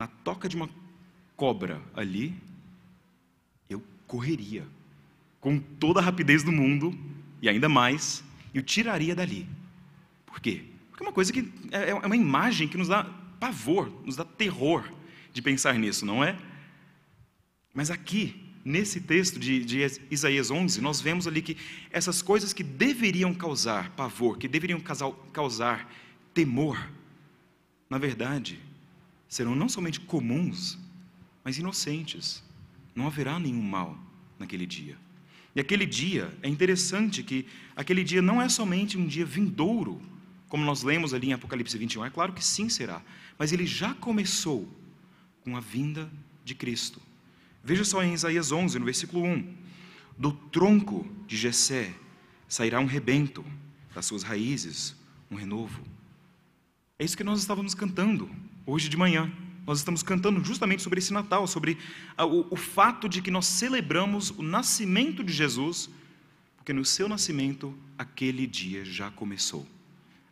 na 0.00 0.06
toca 0.06 0.48
de 0.48 0.56
uma 0.56 0.70
cobra 1.36 1.78
ali, 1.94 2.34
eu 3.68 3.82
correria 4.06 4.66
com 5.42 5.58
toda 5.58 6.00
a 6.00 6.02
rapidez 6.02 6.42
do 6.42 6.50
mundo 6.50 6.98
e 7.42 7.50
ainda 7.50 7.68
mais, 7.68 8.24
e 8.54 8.58
o 8.58 8.62
tiraria 8.62 9.14
dali. 9.14 9.46
Por 10.24 10.40
quê? 10.40 10.64
Porque 10.88 11.04
é 11.04 11.06
uma 11.06 11.12
coisa 11.12 11.30
que 11.30 11.52
é, 11.70 11.90
é 11.90 11.94
uma 11.94 12.16
imagem 12.16 12.66
que 12.66 12.78
nos 12.78 12.88
dá 12.88 13.22
pavor, 13.44 13.92
nos 14.06 14.16
dá 14.16 14.24
terror 14.24 14.90
de 15.30 15.42
pensar 15.42 15.74
nisso, 15.74 16.06
não 16.06 16.24
é? 16.24 16.34
Mas 17.74 17.90
aqui, 17.90 18.42
nesse 18.64 19.02
texto 19.02 19.38
de, 19.38 19.62
de, 19.62 19.80
Isaías 20.10 20.50
11, 20.50 20.80
nós 20.80 20.98
vemos 20.98 21.26
ali 21.26 21.42
que 21.42 21.58
essas 21.90 22.22
coisas 22.22 22.54
que 22.54 22.62
deveriam 22.62 23.34
causar 23.34 23.90
pavor, 23.90 24.38
que 24.38 24.48
deveriam 24.48 24.80
causar, 24.80 25.12
causar 25.30 25.92
temor, 26.32 26.90
na 27.90 27.98
verdade, 27.98 28.58
serão 29.28 29.54
não 29.54 29.68
somente 29.68 30.00
comuns, 30.00 30.78
mas 31.44 31.58
inocentes. 31.58 32.42
Não 32.94 33.06
haverá 33.06 33.38
nenhum 33.38 33.60
mal 33.60 33.98
naquele 34.38 34.64
dia. 34.64 34.96
E 35.54 35.60
aquele 35.60 35.84
dia, 35.84 36.32
é 36.40 36.48
interessante 36.48 37.22
que 37.22 37.44
aquele 37.76 38.04
dia 38.04 38.22
não 38.22 38.40
é 38.40 38.48
somente 38.48 38.96
um 38.96 39.06
dia 39.06 39.26
vindouro, 39.26 40.00
como 40.54 40.64
nós 40.64 40.84
lemos 40.84 41.12
ali 41.12 41.30
em 41.30 41.32
Apocalipse 41.32 41.76
21, 41.76 42.04
é 42.04 42.10
claro 42.10 42.32
que 42.32 42.44
sim 42.44 42.68
será, 42.68 43.02
mas 43.36 43.50
ele 43.50 43.66
já 43.66 43.92
começou 43.92 44.72
com 45.42 45.56
a 45.56 45.60
vinda 45.60 46.08
de 46.44 46.54
Cristo. 46.54 47.02
Veja 47.64 47.82
só 47.82 48.04
em 48.04 48.14
Isaías 48.14 48.52
11, 48.52 48.78
no 48.78 48.84
versículo 48.84 49.24
1: 49.24 49.52
Do 50.16 50.30
tronco 50.30 51.12
de 51.26 51.36
Jessé 51.36 51.92
sairá 52.46 52.78
um 52.78 52.86
rebento, 52.86 53.44
das 53.92 54.06
suas 54.06 54.22
raízes 54.22 54.94
um 55.28 55.34
renovo. 55.34 55.82
É 57.00 57.04
isso 57.04 57.16
que 57.16 57.24
nós 57.24 57.40
estávamos 57.40 57.74
cantando 57.74 58.30
hoje 58.64 58.88
de 58.88 58.96
manhã. 58.96 59.32
Nós 59.66 59.78
estamos 59.78 60.04
cantando 60.04 60.44
justamente 60.44 60.84
sobre 60.84 61.00
esse 61.00 61.12
Natal, 61.12 61.48
sobre 61.48 61.76
o, 62.16 62.54
o 62.54 62.56
fato 62.56 63.08
de 63.08 63.20
que 63.20 63.30
nós 63.32 63.46
celebramos 63.46 64.30
o 64.30 64.40
nascimento 64.40 65.24
de 65.24 65.32
Jesus, 65.32 65.90
porque 66.54 66.72
no 66.72 66.84
seu 66.84 67.08
nascimento 67.08 67.76
aquele 67.98 68.46
dia 68.46 68.84
já 68.84 69.10
começou, 69.10 69.66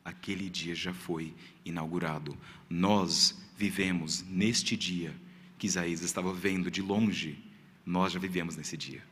aquele 0.04 0.48
dia 0.48 0.74
já 0.74 0.92
foi 0.92 1.34
inaugurado. 1.64 2.36
Nós 2.68 3.40
vivemos 3.56 4.24
neste 4.28 4.76
dia 4.76 5.14
que 5.58 5.66
Isaías 5.66 6.02
estava 6.02 6.32
vendo 6.32 6.70
de 6.70 6.82
longe, 6.82 7.38
nós 7.86 8.12
já 8.12 8.18
vivemos 8.18 8.56
nesse 8.56 8.76
dia. 8.76 9.02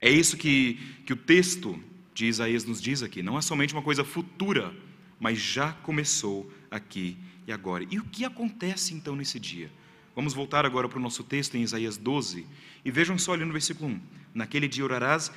É 0.00 0.10
isso 0.10 0.36
que, 0.36 0.74
que 1.04 1.12
o 1.12 1.16
texto 1.16 1.78
de 2.14 2.26
Isaías 2.26 2.64
nos 2.64 2.80
diz 2.80 3.02
aqui, 3.02 3.22
não 3.22 3.36
é 3.36 3.42
somente 3.42 3.74
uma 3.74 3.82
coisa 3.82 4.04
futura, 4.04 4.74
mas 5.18 5.38
já 5.38 5.72
começou 5.72 6.50
aqui 6.70 7.18
e 7.46 7.52
agora. 7.52 7.86
E 7.90 7.98
o 7.98 8.04
que 8.04 8.24
acontece 8.24 8.94
então 8.94 9.14
nesse 9.14 9.38
dia? 9.38 9.70
Vamos 10.14 10.32
voltar 10.34 10.64
agora 10.64 10.88
para 10.88 10.98
o 10.98 11.02
nosso 11.02 11.22
texto 11.22 11.56
em 11.56 11.62
Isaías 11.62 11.96
12 11.96 12.46
e 12.84 12.90
vejam 12.90 13.18
só 13.18 13.34
ali 13.34 13.44
no 13.44 13.52
versículo 13.52 13.90
1: 13.90 14.00
Naquele 14.34 14.66
dia 14.66 14.84
orarás, 14.84 15.30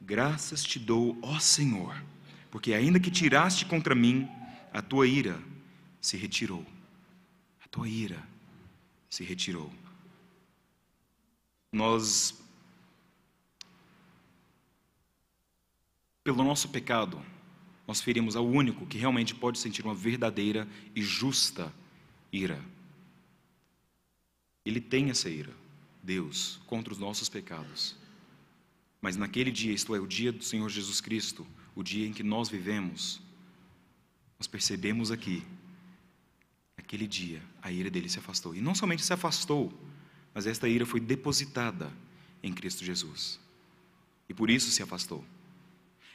graças 0.00 0.62
te 0.62 0.78
dou, 0.78 1.18
ó 1.22 1.38
Senhor, 1.38 1.96
porque 2.54 2.72
ainda 2.72 3.00
que 3.00 3.10
tiraste 3.10 3.66
contra 3.66 3.96
mim, 3.96 4.28
a 4.72 4.80
tua 4.80 5.08
ira 5.08 5.42
se 6.00 6.16
retirou. 6.16 6.64
A 7.64 7.66
tua 7.66 7.88
ira 7.88 8.24
se 9.10 9.24
retirou. 9.24 9.74
Nós, 11.72 12.40
pelo 16.22 16.44
nosso 16.44 16.68
pecado, 16.68 17.20
nós 17.88 18.00
ferimos 18.00 18.36
ao 18.36 18.46
único 18.46 18.86
que 18.86 18.98
realmente 18.98 19.34
pode 19.34 19.58
sentir 19.58 19.84
uma 19.84 19.92
verdadeira 19.92 20.68
e 20.94 21.02
justa 21.02 21.74
ira. 22.32 22.64
Ele 24.64 24.80
tem 24.80 25.10
essa 25.10 25.28
ira, 25.28 25.52
Deus, 26.00 26.60
contra 26.68 26.92
os 26.92 27.00
nossos 27.00 27.28
pecados. 27.28 27.96
Mas 29.02 29.16
naquele 29.16 29.50
dia, 29.50 29.72
isto 29.72 29.92
é, 29.92 29.98
o 29.98 30.06
dia 30.06 30.30
do 30.30 30.44
Senhor 30.44 30.68
Jesus 30.68 31.00
Cristo, 31.00 31.44
o 31.74 31.82
dia 31.82 32.06
em 32.06 32.12
que 32.12 32.22
nós 32.22 32.48
vivemos, 32.48 33.20
nós 34.38 34.46
percebemos 34.46 35.10
aqui, 35.10 35.42
naquele 36.76 37.06
dia, 37.06 37.42
a 37.62 37.72
ira 37.72 37.90
dele 37.90 38.08
se 38.08 38.18
afastou. 38.18 38.54
E 38.54 38.60
não 38.60 38.74
somente 38.74 39.04
se 39.04 39.12
afastou, 39.12 39.72
mas 40.32 40.46
esta 40.46 40.68
ira 40.68 40.86
foi 40.86 41.00
depositada 41.00 41.92
em 42.42 42.52
Cristo 42.52 42.84
Jesus. 42.84 43.40
E 44.28 44.34
por 44.34 44.50
isso 44.50 44.70
se 44.70 44.82
afastou. 44.82 45.24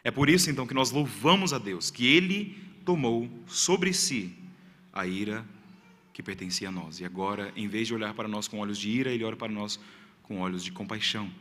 É 0.03 0.11
por 0.11 0.29
isso 0.29 0.49
então 0.49 0.65
que 0.65 0.73
nós 0.73 0.91
louvamos 0.91 1.53
a 1.53 1.57
Deus, 1.57 1.91
que 1.91 2.05
Ele 2.05 2.57
tomou 2.85 3.29
sobre 3.47 3.93
si 3.93 4.35
a 4.93 5.05
ira 5.05 5.45
que 6.13 6.23
pertencia 6.23 6.69
a 6.69 6.71
nós. 6.71 6.99
E 6.99 7.05
agora, 7.05 7.51
em 7.55 7.67
vez 7.67 7.87
de 7.87 7.93
olhar 7.93 8.13
para 8.13 8.27
nós 8.27 8.47
com 8.47 8.59
olhos 8.59 8.77
de 8.77 8.89
ira, 8.89 9.11
Ele 9.11 9.23
olha 9.23 9.35
para 9.35 9.51
nós 9.51 9.79
com 10.23 10.39
olhos 10.39 10.63
de 10.63 10.71
compaixão. 10.71 11.31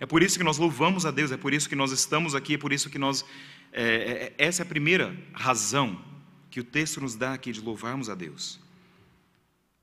É 0.00 0.06
por 0.06 0.22
isso 0.22 0.38
que 0.38 0.44
nós 0.44 0.56
louvamos 0.56 1.04
a 1.04 1.10
Deus, 1.10 1.30
é 1.30 1.36
por 1.36 1.52
isso 1.52 1.68
que 1.68 1.76
nós 1.76 1.92
estamos 1.92 2.34
aqui, 2.34 2.54
é 2.54 2.58
por 2.58 2.72
isso 2.72 2.88
que 2.88 2.98
nós. 2.98 3.22
É, 3.70 3.84
é, 3.84 4.34
essa 4.38 4.62
é 4.62 4.64
a 4.64 4.66
primeira 4.66 5.14
razão 5.34 6.02
que 6.50 6.58
o 6.58 6.64
texto 6.64 7.02
nos 7.02 7.14
dá 7.14 7.34
aqui 7.34 7.52
de 7.52 7.60
louvarmos 7.60 8.08
a 8.08 8.14
Deus. 8.14 8.58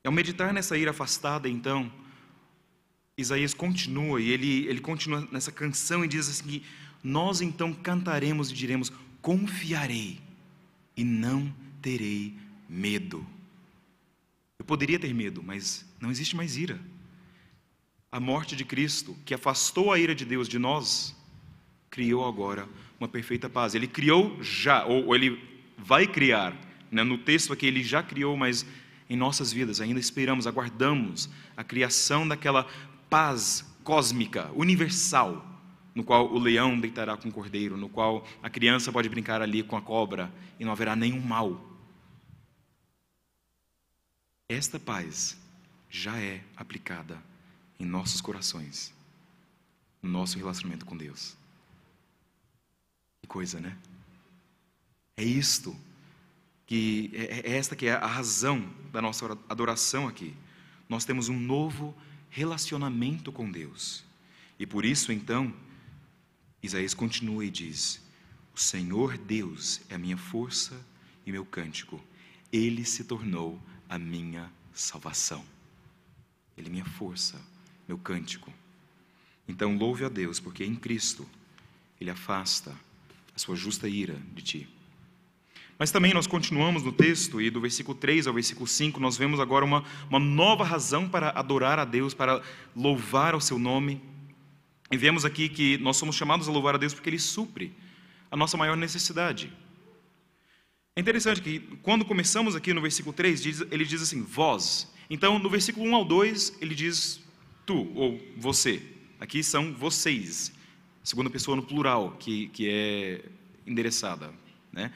Ao 0.04 0.10
meditar 0.10 0.52
nessa 0.52 0.76
ira 0.76 0.90
afastada, 0.90 1.48
então, 1.48 1.90
Isaías 3.16 3.54
continua 3.54 4.20
e 4.20 4.28
ele, 4.30 4.66
ele 4.66 4.80
continua 4.80 5.26
nessa 5.30 5.52
canção 5.52 6.04
e 6.04 6.08
diz 6.08 6.28
assim: 6.28 6.42
que 6.48 6.66
nós 7.02 7.40
então 7.40 7.72
cantaremos 7.72 8.50
e 8.50 8.54
diremos: 8.54 8.90
Confiarei 9.22 10.20
e 10.96 11.04
não 11.04 11.54
terei 11.80 12.34
medo. 12.68 13.24
Eu 14.58 14.64
poderia 14.64 14.98
ter 14.98 15.14
medo, 15.14 15.44
mas 15.44 15.86
não 16.00 16.10
existe 16.10 16.34
mais 16.34 16.56
ira. 16.56 16.80
A 18.10 18.18
morte 18.18 18.56
de 18.56 18.64
Cristo, 18.64 19.14
que 19.26 19.34
afastou 19.34 19.92
a 19.92 19.98
ira 19.98 20.14
de 20.14 20.24
Deus 20.24 20.48
de 20.48 20.58
nós, 20.58 21.14
criou 21.90 22.26
agora 22.26 22.66
uma 22.98 23.06
perfeita 23.06 23.50
paz. 23.50 23.74
Ele 23.74 23.86
criou 23.86 24.42
já, 24.42 24.84
ou, 24.86 25.14
ele 25.14 25.38
vai 25.76 26.06
criar. 26.06 26.56
Né? 26.90 27.04
No 27.04 27.18
texto 27.18 27.52
aqui, 27.52 27.66
ele 27.66 27.82
já 27.82 28.02
criou, 28.02 28.34
mas 28.34 28.64
em 29.10 29.16
nossas 29.16 29.52
vidas 29.52 29.80
ainda 29.80 30.00
esperamos, 30.00 30.46
aguardamos 30.46 31.28
a 31.54 31.62
criação 31.62 32.26
daquela 32.26 32.66
paz 33.10 33.64
cósmica, 33.84 34.50
universal, 34.54 35.44
no 35.94 36.02
qual 36.02 36.32
o 36.32 36.38
leão 36.38 36.78
deitará 36.78 37.16
com 37.16 37.28
o 37.28 37.32
cordeiro, 37.32 37.76
no 37.76 37.88
qual 37.90 38.26
a 38.42 38.48
criança 38.48 38.90
pode 38.90 39.08
brincar 39.08 39.42
ali 39.42 39.62
com 39.62 39.76
a 39.76 39.82
cobra 39.82 40.32
e 40.58 40.64
não 40.64 40.72
haverá 40.72 40.96
nenhum 40.96 41.20
mal. 41.20 41.62
Esta 44.48 44.78
paz 44.78 45.38
já 45.90 46.18
é 46.18 46.42
aplicada 46.56 47.22
em 47.78 47.84
nossos 47.84 48.20
corações, 48.20 48.92
no 50.02 50.10
nosso 50.10 50.36
relacionamento 50.38 50.84
com 50.84 50.96
Deus. 50.96 51.36
Que 53.22 53.28
coisa, 53.28 53.60
né? 53.60 53.76
É 55.16 55.24
isto 55.24 55.76
que 56.66 57.10
é, 57.14 57.50
é 57.50 57.56
esta 57.56 57.74
que 57.74 57.86
é 57.86 57.92
a 57.92 58.06
razão 58.06 58.68
da 58.92 59.00
nossa 59.00 59.38
adoração 59.48 60.06
aqui. 60.06 60.34
Nós 60.88 61.04
temos 61.04 61.28
um 61.28 61.38
novo 61.38 61.94
relacionamento 62.30 63.32
com 63.32 63.50
Deus. 63.50 64.04
E 64.58 64.66
por 64.66 64.84
isso, 64.84 65.12
então, 65.12 65.54
Isaías 66.62 66.94
continua 66.94 67.44
e 67.44 67.50
diz: 67.50 68.00
O 68.54 68.60
Senhor 68.60 69.16
Deus 69.16 69.80
é 69.88 69.94
a 69.94 69.98
minha 69.98 70.16
força 70.16 70.78
e 71.24 71.32
meu 71.32 71.44
cântico, 71.44 72.02
ele 72.52 72.84
se 72.84 73.04
tornou 73.04 73.60
a 73.88 73.98
minha 73.98 74.50
salvação. 74.72 75.44
Ele 76.56 76.68
é 76.68 76.70
minha 76.70 76.84
força, 76.84 77.40
meu 77.88 77.96
cântico. 77.98 78.52
Então 79.48 79.76
louve 79.76 80.04
a 80.04 80.08
Deus, 80.10 80.38
porque 80.38 80.62
em 80.62 80.74
Cristo 80.74 81.26
ele 81.98 82.10
afasta 82.10 82.76
a 83.34 83.38
sua 83.38 83.56
justa 83.56 83.88
ira 83.88 84.20
de 84.34 84.42
ti. 84.42 84.68
Mas 85.78 85.90
também 85.90 86.12
nós 86.12 86.26
continuamos 86.26 86.82
no 86.82 86.92
texto, 86.92 87.40
e 87.40 87.50
do 87.50 87.60
versículo 87.60 87.96
3 87.96 88.26
ao 88.26 88.34
versículo 88.34 88.66
5, 88.66 88.98
nós 89.00 89.16
vemos 89.16 89.40
agora 89.40 89.64
uma, 89.64 89.84
uma 90.10 90.18
nova 90.18 90.64
razão 90.64 91.08
para 91.08 91.30
adorar 91.30 91.78
a 91.78 91.84
Deus, 91.84 92.12
para 92.12 92.42
louvar 92.74 93.34
o 93.34 93.40
seu 93.40 93.58
nome. 93.58 94.02
E 94.90 94.96
vemos 94.96 95.24
aqui 95.24 95.48
que 95.48 95.78
nós 95.78 95.96
somos 95.96 96.16
chamados 96.16 96.48
a 96.48 96.52
louvar 96.52 96.74
a 96.74 96.78
Deus 96.78 96.92
porque 96.92 97.08
Ele 97.08 97.18
supre 97.18 97.72
a 98.30 98.36
nossa 98.36 98.56
maior 98.56 98.76
necessidade. 98.76 99.52
É 100.96 101.00
interessante 101.00 101.40
que 101.40 101.60
quando 101.80 102.04
começamos 102.04 102.56
aqui 102.56 102.74
no 102.74 102.80
versículo 102.80 103.12
3, 103.12 103.70
ele 103.70 103.84
diz 103.84 104.02
assim, 104.02 104.20
vós. 104.20 104.92
Então, 105.08 105.38
no 105.38 105.48
versículo 105.48 105.86
1 105.86 105.94
ao 105.94 106.04
2, 106.04 106.58
ele 106.60 106.74
diz 106.74 107.20
tu 107.68 107.92
ou 107.94 108.18
você. 108.34 108.82
Aqui 109.20 109.42
são 109.42 109.74
vocês, 109.74 110.50
segunda 111.04 111.28
pessoa 111.28 111.54
no 111.54 111.62
plural, 111.62 112.16
que, 112.18 112.48
que 112.48 112.66
é 112.66 113.24
endereçada. 113.66 114.32
Né? 114.72 114.90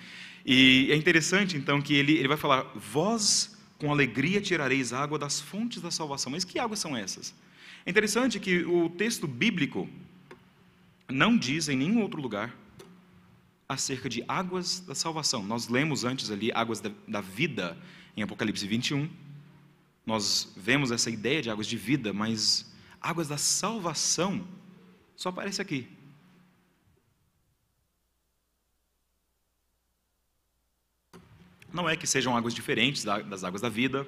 E 0.46 0.88
é 0.90 0.96
interessante, 0.96 1.54
então, 1.54 1.82
que 1.82 1.94
ele, 1.94 2.14
ele 2.14 2.28
vai 2.28 2.38
falar: 2.38 2.62
Vós 2.74 3.54
com 3.78 3.92
alegria 3.92 4.40
tirareis 4.40 4.92
água 4.92 5.18
das 5.18 5.38
fontes 5.38 5.82
da 5.82 5.90
salvação. 5.90 6.32
Mas 6.32 6.44
que 6.44 6.58
águas 6.58 6.78
são 6.78 6.96
essas? 6.96 7.34
É 7.84 7.90
interessante 7.90 8.40
que 8.40 8.64
o 8.64 8.88
texto 8.88 9.26
bíblico 9.26 9.88
não 11.10 11.36
diz 11.36 11.68
em 11.68 11.76
nenhum 11.76 12.00
outro 12.00 12.22
lugar 12.22 12.56
acerca 13.68 14.08
de 14.08 14.24
águas 14.26 14.80
da 14.80 14.94
salvação. 14.94 15.42
Nós 15.42 15.68
lemos 15.68 16.04
antes 16.04 16.30
ali 16.30 16.50
águas 16.54 16.80
da, 16.80 16.90
da 17.06 17.20
vida 17.20 17.76
em 18.16 18.22
Apocalipse 18.22 18.66
21. 18.66 19.10
Nós 20.04 20.52
vemos 20.56 20.90
essa 20.90 21.10
ideia 21.10 21.40
de 21.40 21.50
águas 21.50 21.66
de 21.66 21.76
vida, 21.76 22.12
mas 22.12 22.70
águas 23.00 23.28
da 23.28 23.36
salvação 23.36 24.46
só 25.16 25.28
aparece 25.28 25.62
aqui. 25.62 25.88
Não 31.72 31.88
é 31.88 31.96
que 31.96 32.06
sejam 32.06 32.36
águas 32.36 32.52
diferentes 32.52 33.04
das 33.04 33.44
águas 33.44 33.62
da 33.62 33.68
vida, 33.68 34.06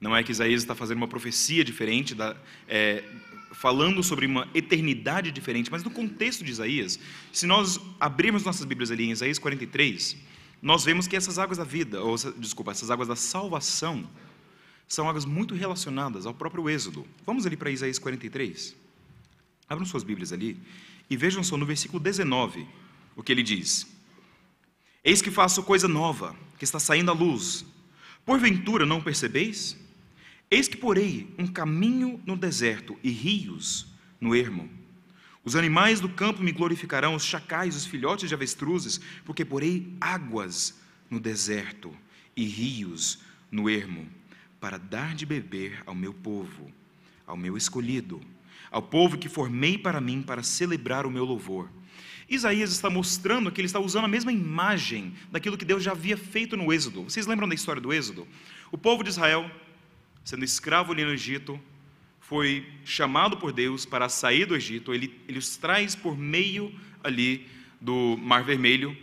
não 0.00 0.16
é 0.16 0.22
que 0.22 0.32
Isaías 0.32 0.62
está 0.62 0.74
fazendo 0.74 0.96
uma 0.96 1.08
profecia 1.08 1.62
diferente, 1.62 2.14
da, 2.14 2.34
é, 2.66 3.04
falando 3.52 4.02
sobre 4.02 4.24
uma 4.24 4.48
eternidade 4.54 5.30
diferente, 5.30 5.70
mas 5.70 5.82
no 5.82 5.90
contexto 5.90 6.42
de 6.42 6.50
Isaías, 6.50 6.98
se 7.32 7.46
nós 7.46 7.78
abrirmos 7.98 8.44
nossas 8.44 8.64
Bíblias 8.64 8.90
ali 8.90 9.04
em 9.04 9.10
Isaías 9.10 9.38
43, 9.38 10.16
nós 10.62 10.84
vemos 10.84 11.06
que 11.06 11.16
essas 11.16 11.38
águas 11.38 11.58
da 11.58 11.64
vida, 11.64 12.02
ou 12.02 12.16
desculpa, 12.38 12.70
essas 12.70 12.90
águas 12.90 13.08
da 13.08 13.16
salvação, 13.16 14.08
são 14.90 15.08
águas 15.08 15.24
muito 15.24 15.54
relacionadas 15.54 16.26
ao 16.26 16.34
próprio 16.34 16.68
Êxodo. 16.68 17.06
Vamos 17.24 17.46
ali 17.46 17.56
para 17.56 17.70
Isaías 17.70 17.96
43. 17.96 18.74
Abram 19.68 19.86
suas 19.86 20.02
Bíblias 20.02 20.32
ali 20.32 20.60
e 21.08 21.16
vejam 21.16 21.44
só 21.44 21.56
no 21.56 21.64
versículo 21.64 22.00
19 22.00 22.66
o 23.14 23.22
que 23.22 23.30
ele 23.30 23.44
diz. 23.44 23.86
Eis 25.04 25.22
que 25.22 25.30
faço 25.30 25.62
coisa 25.62 25.86
nova, 25.86 26.34
que 26.58 26.64
está 26.64 26.80
saindo 26.80 27.12
à 27.12 27.14
luz. 27.14 27.64
Porventura 28.26 28.84
não 28.84 29.00
percebeis? 29.00 29.78
Eis 30.50 30.66
que 30.66 30.76
porei 30.76 31.32
um 31.38 31.46
caminho 31.46 32.20
no 32.26 32.36
deserto 32.36 32.98
e 33.00 33.10
rios 33.10 33.86
no 34.20 34.34
ermo. 34.34 34.68
Os 35.44 35.54
animais 35.54 36.00
do 36.00 36.08
campo 36.08 36.42
me 36.42 36.50
glorificarão, 36.50 37.14
os 37.14 37.24
chacais, 37.24 37.76
os 37.76 37.86
filhotes 37.86 38.28
de 38.28 38.34
avestruzes, 38.34 39.00
porque 39.24 39.44
porei 39.44 39.96
águas 40.00 40.80
no 41.08 41.20
deserto 41.20 41.96
e 42.36 42.44
rios 42.44 43.20
no 43.52 43.70
ermo, 43.70 44.08
para 44.60 44.78
dar 44.78 45.14
de 45.14 45.24
beber 45.24 45.82
ao 45.86 45.94
meu 45.94 46.12
povo, 46.12 46.70
ao 47.26 47.36
meu 47.36 47.56
escolhido, 47.56 48.20
ao 48.70 48.82
povo 48.82 49.18
que 49.18 49.28
formei 49.28 49.78
para 49.78 50.00
mim 50.00 50.22
para 50.22 50.42
celebrar 50.42 51.06
o 51.06 51.10
meu 51.10 51.24
louvor. 51.24 51.70
Isaías 52.28 52.70
está 52.70 52.88
mostrando 52.88 53.50
que 53.50 53.60
ele 53.60 53.66
está 53.66 53.80
usando 53.80 54.04
a 54.04 54.08
mesma 54.08 54.30
imagem 54.30 55.14
daquilo 55.32 55.58
que 55.58 55.64
Deus 55.64 55.82
já 55.82 55.90
havia 55.90 56.16
feito 56.16 56.56
no 56.56 56.72
Êxodo. 56.72 57.02
Vocês 57.02 57.26
lembram 57.26 57.48
da 57.48 57.54
história 57.54 57.82
do 57.82 57.92
Êxodo? 57.92 58.28
O 58.70 58.78
povo 58.78 59.02
de 59.02 59.08
Israel, 59.08 59.50
sendo 60.22 60.44
escravo 60.44 60.92
ali 60.92 61.04
no 61.04 61.10
Egito, 61.10 61.60
foi 62.20 62.64
chamado 62.84 63.38
por 63.38 63.52
Deus 63.52 63.84
para 63.84 64.08
sair 64.08 64.46
do 64.46 64.54
Egito. 64.54 64.94
Ele, 64.94 65.20
ele 65.26 65.38
os 65.38 65.56
traz 65.56 65.96
por 65.96 66.16
meio 66.16 66.72
ali 67.02 67.48
do 67.80 68.16
Mar 68.18 68.44
Vermelho. 68.44 68.96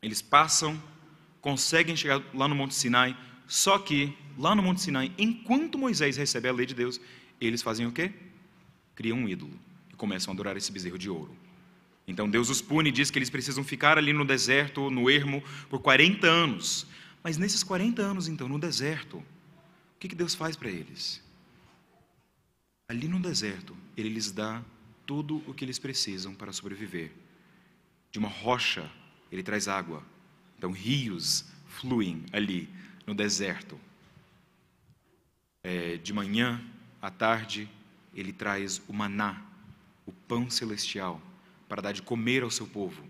Eles 0.00 0.22
passam, 0.22 0.82
conseguem 1.42 1.94
chegar 1.94 2.22
lá 2.32 2.48
no 2.48 2.54
Monte 2.54 2.74
Sinai. 2.74 3.14
Só 3.46 3.78
que 3.78 4.16
lá 4.38 4.54
no 4.54 4.62
Monte 4.62 4.80
Sinai, 4.80 5.12
enquanto 5.18 5.78
Moisés 5.78 6.16
recebe 6.16 6.48
a 6.48 6.52
lei 6.52 6.66
de 6.66 6.74
Deus, 6.74 7.00
eles 7.40 7.62
fazem 7.62 7.86
o 7.86 7.92
quê? 7.92 8.12
Criam 8.94 9.18
um 9.18 9.28
ídolo 9.28 9.58
e 9.92 9.96
começam 9.96 10.32
a 10.32 10.34
adorar 10.34 10.56
esse 10.56 10.70
bezerro 10.70 10.98
de 10.98 11.10
ouro. 11.10 11.36
Então 12.06 12.28
Deus 12.28 12.50
os 12.50 12.60
pune 12.60 12.88
e 12.88 12.92
diz 12.92 13.10
que 13.10 13.18
eles 13.18 13.30
precisam 13.30 13.62
ficar 13.62 13.96
ali 13.96 14.12
no 14.12 14.24
deserto, 14.24 14.90
no 14.90 15.08
ermo, 15.08 15.42
por 15.68 15.80
40 15.80 16.26
anos. 16.26 16.86
Mas 17.22 17.38
nesses 17.38 17.62
40 17.62 18.02
anos, 18.02 18.26
então, 18.26 18.48
no 18.48 18.58
deserto, 18.58 19.18
o 19.18 19.24
que, 19.98 20.08
que 20.08 20.14
Deus 20.14 20.34
faz 20.34 20.56
para 20.56 20.68
eles? 20.68 21.22
Ali 22.88 23.06
no 23.06 23.20
deserto, 23.20 23.76
Ele 23.96 24.08
lhes 24.08 24.32
dá 24.32 24.62
tudo 25.06 25.42
o 25.46 25.54
que 25.54 25.64
eles 25.64 25.78
precisam 25.78 26.34
para 26.34 26.52
sobreviver. 26.52 27.12
De 28.10 28.18
uma 28.18 28.28
rocha, 28.28 28.90
Ele 29.30 29.42
traz 29.42 29.68
água. 29.68 30.02
Então, 30.58 30.72
rios 30.72 31.44
fluem 31.68 32.24
ali 32.32 32.68
no 33.06 33.14
deserto. 33.14 33.78
É, 35.64 35.96
de 35.96 36.12
manhã 36.12 36.60
à 37.00 37.10
tarde, 37.10 37.68
Ele 38.14 38.32
traz 38.32 38.82
o 38.88 38.92
maná, 38.92 39.42
o 40.04 40.12
pão 40.12 40.50
celestial 40.50 41.20
para 41.68 41.80
dar 41.80 41.92
de 41.92 42.02
comer 42.02 42.42
ao 42.42 42.50
seu 42.50 42.66
povo. 42.66 43.02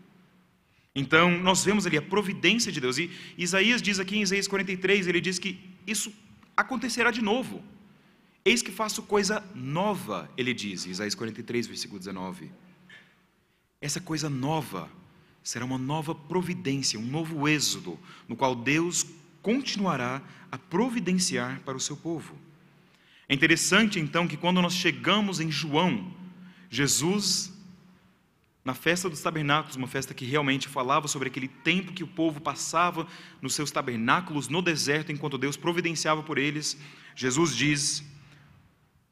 Então, 0.94 1.30
nós 1.38 1.64
vemos 1.64 1.86
ali 1.86 1.96
a 1.96 2.02
providência 2.02 2.70
de 2.70 2.80
Deus. 2.80 2.98
E 2.98 3.10
Isaías 3.36 3.80
diz 3.80 3.98
aqui 3.98 4.16
em 4.16 4.22
Isaías 4.22 4.46
43, 4.46 5.06
ele 5.06 5.20
diz 5.20 5.38
que 5.38 5.58
isso 5.86 6.12
acontecerá 6.56 7.10
de 7.10 7.22
novo. 7.22 7.62
Eis 8.44 8.60
que 8.60 8.70
faço 8.70 9.02
coisa 9.02 9.42
nova, 9.54 10.30
ele 10.36 10.52
diz, 10.52 10.84
Isaías 10.84 11.14
43, 11.14 11.66
versículo 11.66 11.98
19. 11.98 12.50
Essa 13.80 14.00
coisa 14.00 14.28
nova 14.28 14.90
será 15.42 15.64
uma 15.64 15.78
nova 15.78 16.14
providência, 16.14 16.98
um 16.98 17.06
novo 17.06 17.48
êxodo, 17.48 17.98
no 18.28 18.36
qual 18.36 18.54
Deus 18.54 19.06
continuará 19.42 20.22
a 20.50 20.56
providenciar 20.56 21.60
para 21.64 21.76
o 21.76 21.80
seu 21.80 21.96
povo. 21.96 22.38
É 23.28 23.34
interessante 23.34 23.98
então 23.98 24.26
que 24.26 24.36
quando 24.36 24.62
nós 24.62 24.74
chegamos 24.74 25.40
em 25.40 25.50
João, 25.50 26.14
Jesus 26.70 27.52
na 28.64 28.74
festa 28.74 29.10
dos 29.10 29.20
tabernáculos, 29.20 29.74
uma 29.74 29.88
festa 29.88 30.14
que 30.14 30.24
realmente 30.24 30.68
falava 30.68 31.08
sobre 31.08 31.28
aquele 31.28 31.48
tempo 31.48 31.92
que 31.92 32.04
o 32.04 32.06
povo 32.06 32.40
passava 32.40 33.06
nos 33.40 33.54
seus 33.54 33.72
tabernáculos 33.72 34.48
no 34.48 34.62
deserto, 34.62 35.10
enquanto 35.10 35.36
Deus 35.36 35.56
providenciava 35.56 36.22
por 36.22 36.38
eles, 36.38 36.78
Jesus 37.16 37.56
diz, 37.56 38.04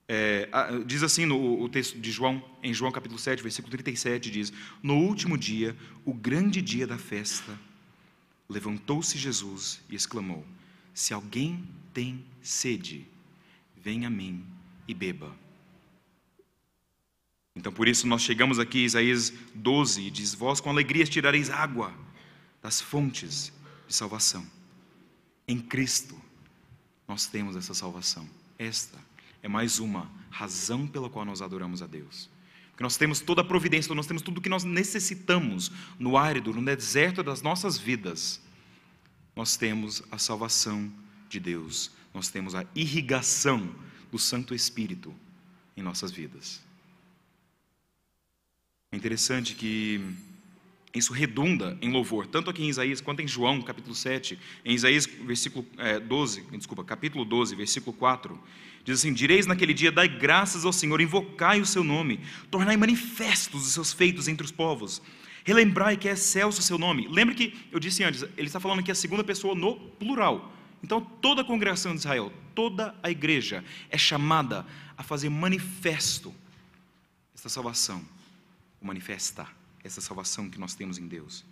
é, 0.07 0.49
diz 0.87 1.03
assim 1.03 1.27
no 1.27 1.69
texto 1.69 1.99
de 1.99 2.13
João, 2.13 2.43
em 2.63 2.73
João 2.73 2.93
capítulo 2.93 3.19
7, 3.19 3.43
versículo 3.43 3.73
37, 3.73 4.31
diz: 4.31 4.53
No 4.83 4.95
último 4.95 5.37
dia, 5.37 5.77
o 6.05 6.15
grande 6.15 6.63
dia 6.63 6.87
da 6.87 6.97
festa, 6.97 7.59
levantou-se 8.51 9.17
Jesus 9.17 9.81
e 9.89 9.95
exclamou: 9.95 10.45
Se 10.93 11.15
alguém 11.15 11.65
tem 11.95 12.27
sede, 12.43 13.07
venha 13.77 14.09
a 14.09 14.11
mim 14.11 14.45
e 14.87 14.93
beba. 14.93 15.35
Então, 17.55 17.73
por 17.73 17.87
isso, 17.89 18.07
nós 18.07 18.23
chegamos 18.23 18.59
aqui, 18.59 18.81
Isaías 18.81 19.33
12, 19.55 20.03
e 20.03 20.11
diz: 20.11 20.35
Vós 20.35 20.61
com 20.61 20.69
alegria 20.69 21.05
tirareis 21.05 21.49
água 21.49 21.95
das 22.61 22.81
fontes 22.81 23.53
de 23.87 23.95
salvação. 23.95 24.45
Em 25.47 25.61
Cristo, 25.61 26.21
nós 27.07 27.27
temos 27.27 27.57
essa 27.57 27.75
salvação. 27.75 28.29
Esta 28.59 28.99
é 29.43 29.49
mais 29.49 29.79
uma 29.79 30.11
razão 30.31 30.87
pela 30.87 31.09
qual 31.09 31.25
nós 31.25 31.41
adoramos 31.41 31.83
a 31.83 31.87
Deus. 31.87 32.29
Porque 32.81 32.85
nós 32.85 32.97
temos 32.97 33.21
toda 33.21 33.43
a 33.43 33.45
providência, 33.45 33.95
nós 33.95 34.07
temos 34.07 34.23
tudo 34.23 34.39
o 34.39 34.41
que 34.41 34.49
nós 34.49 34.65
necessitamos 34.65 35.71
no 35.99 36.17
árido, 36.17 36.51
no 36.51 36.65
deserto 36.65 37.23
das 37.23 37.43
nossas 37.43 37.77
vidas. 37.77 38.41
Nós 39.37 39.55
temos 39.55 40.03
a 40.11 40.17
salvação 40.17 40.91
de 41.29 41.39
Deus, 41.39 41.91
nós 42.15 42.31
temos 42.31 42.55
a 42.55 42.65
irrigação 42.75 43.71
do 44.11 44.19
Santo 44.19 44.55
Espírito 44.55 45.15
em 45.77 45.83
nossas 45.83 46.11
vidas. 46.11 46.63
É 48.91 48.97
interessante 48.97 49.55
que 49.55 50.01
isso 50.95 51.13
redunda 51.13 51.79
em 51.81 51.91
louvor, 51.91 52.27
tanto 52.27 52.51
aqui 52.51 52.65
em 52.65 52.69
Isaías 52.69 53.01
quanto 53.01 53.23
em 53.23 53.29
João, 53.29 53.63
capítulo 53.63 53.95
7. 53.95 54.39
Em 54.65 54.75
Isaías, 54.75 55.07
versículo 55.07 55.65
é, 55.79 56.01
12, 56.01 56.43
desculpa, 56.53 56.83
capítulo 56.83 57.25
12, 57.25 57.55
versículo 57.55 57.97
4, 57.97 58.39
diz 58.85 58.99
assim: 58.99 59.13
Direis 59.13 59.47
naquele 59.47 59.73
dia, 59.73 59.93
dai 59.93 60.09
graças 60.09 60.65
ao 60.65 60.73
Senhor, 60.73 61.01
invocai 61.01 61.61
o 61.61 61.67
seu 61.67 61.85
nome, 61.85 62.21
tornai 62.51 62.77
manifestos 62.77 63.67
os 63.67 63.73
seus 63.73 63.93
feitos 63.93 64.27
entre 64.27 64.45
os 64.45 64.51
povos, 64.51 65.01
relembrai 65.45 65.97
que 65.97 66.09
é 66.09 66.13
excelso 66.13 66.61
o 66.61 66.65
seu 66.65 66.77
nome. 66.77 67.07
Lembre 67.09 67.37
que 67.37 67.55
eu 67.71 67.79
disse 67.79 68.03
antes, 68.03 68.25
ele 68.37 68.49
está 68.49 68.59
falando 68.59 68.81
aqui 68.81 68.91
a 68.91 68.95
segunda 68.95 69.23
pessoa 69.23 69.55
no 69.55 69.77
plural. 69.77 70.53
Então, 70.83 71.01
toda 71.01 71.43
a 71.43 71.45
congregação 71.45 71.93
de 71.93 72.01
Israel, 72.01 72.33
toda 72.55 72.95
a 73.03 73.11
igreja 73.11 73.63
é 73.91 73.99
chamada 73.99 74.67
a 74.97 75.03
fazer 75.03 75.29
manifesto 75.29 76.35
esta 77.35 77.49
salvação 77.49 78.05
o 78.81 78.87
manifestar, 78.87 79.55
essa 79.83 80.01
salvação 80.01 80.49
que 80.49 80.59
nós 80.59 80.75
temos 80.75 80.99
em 80.99 81.07
Deus. 81.07 81.45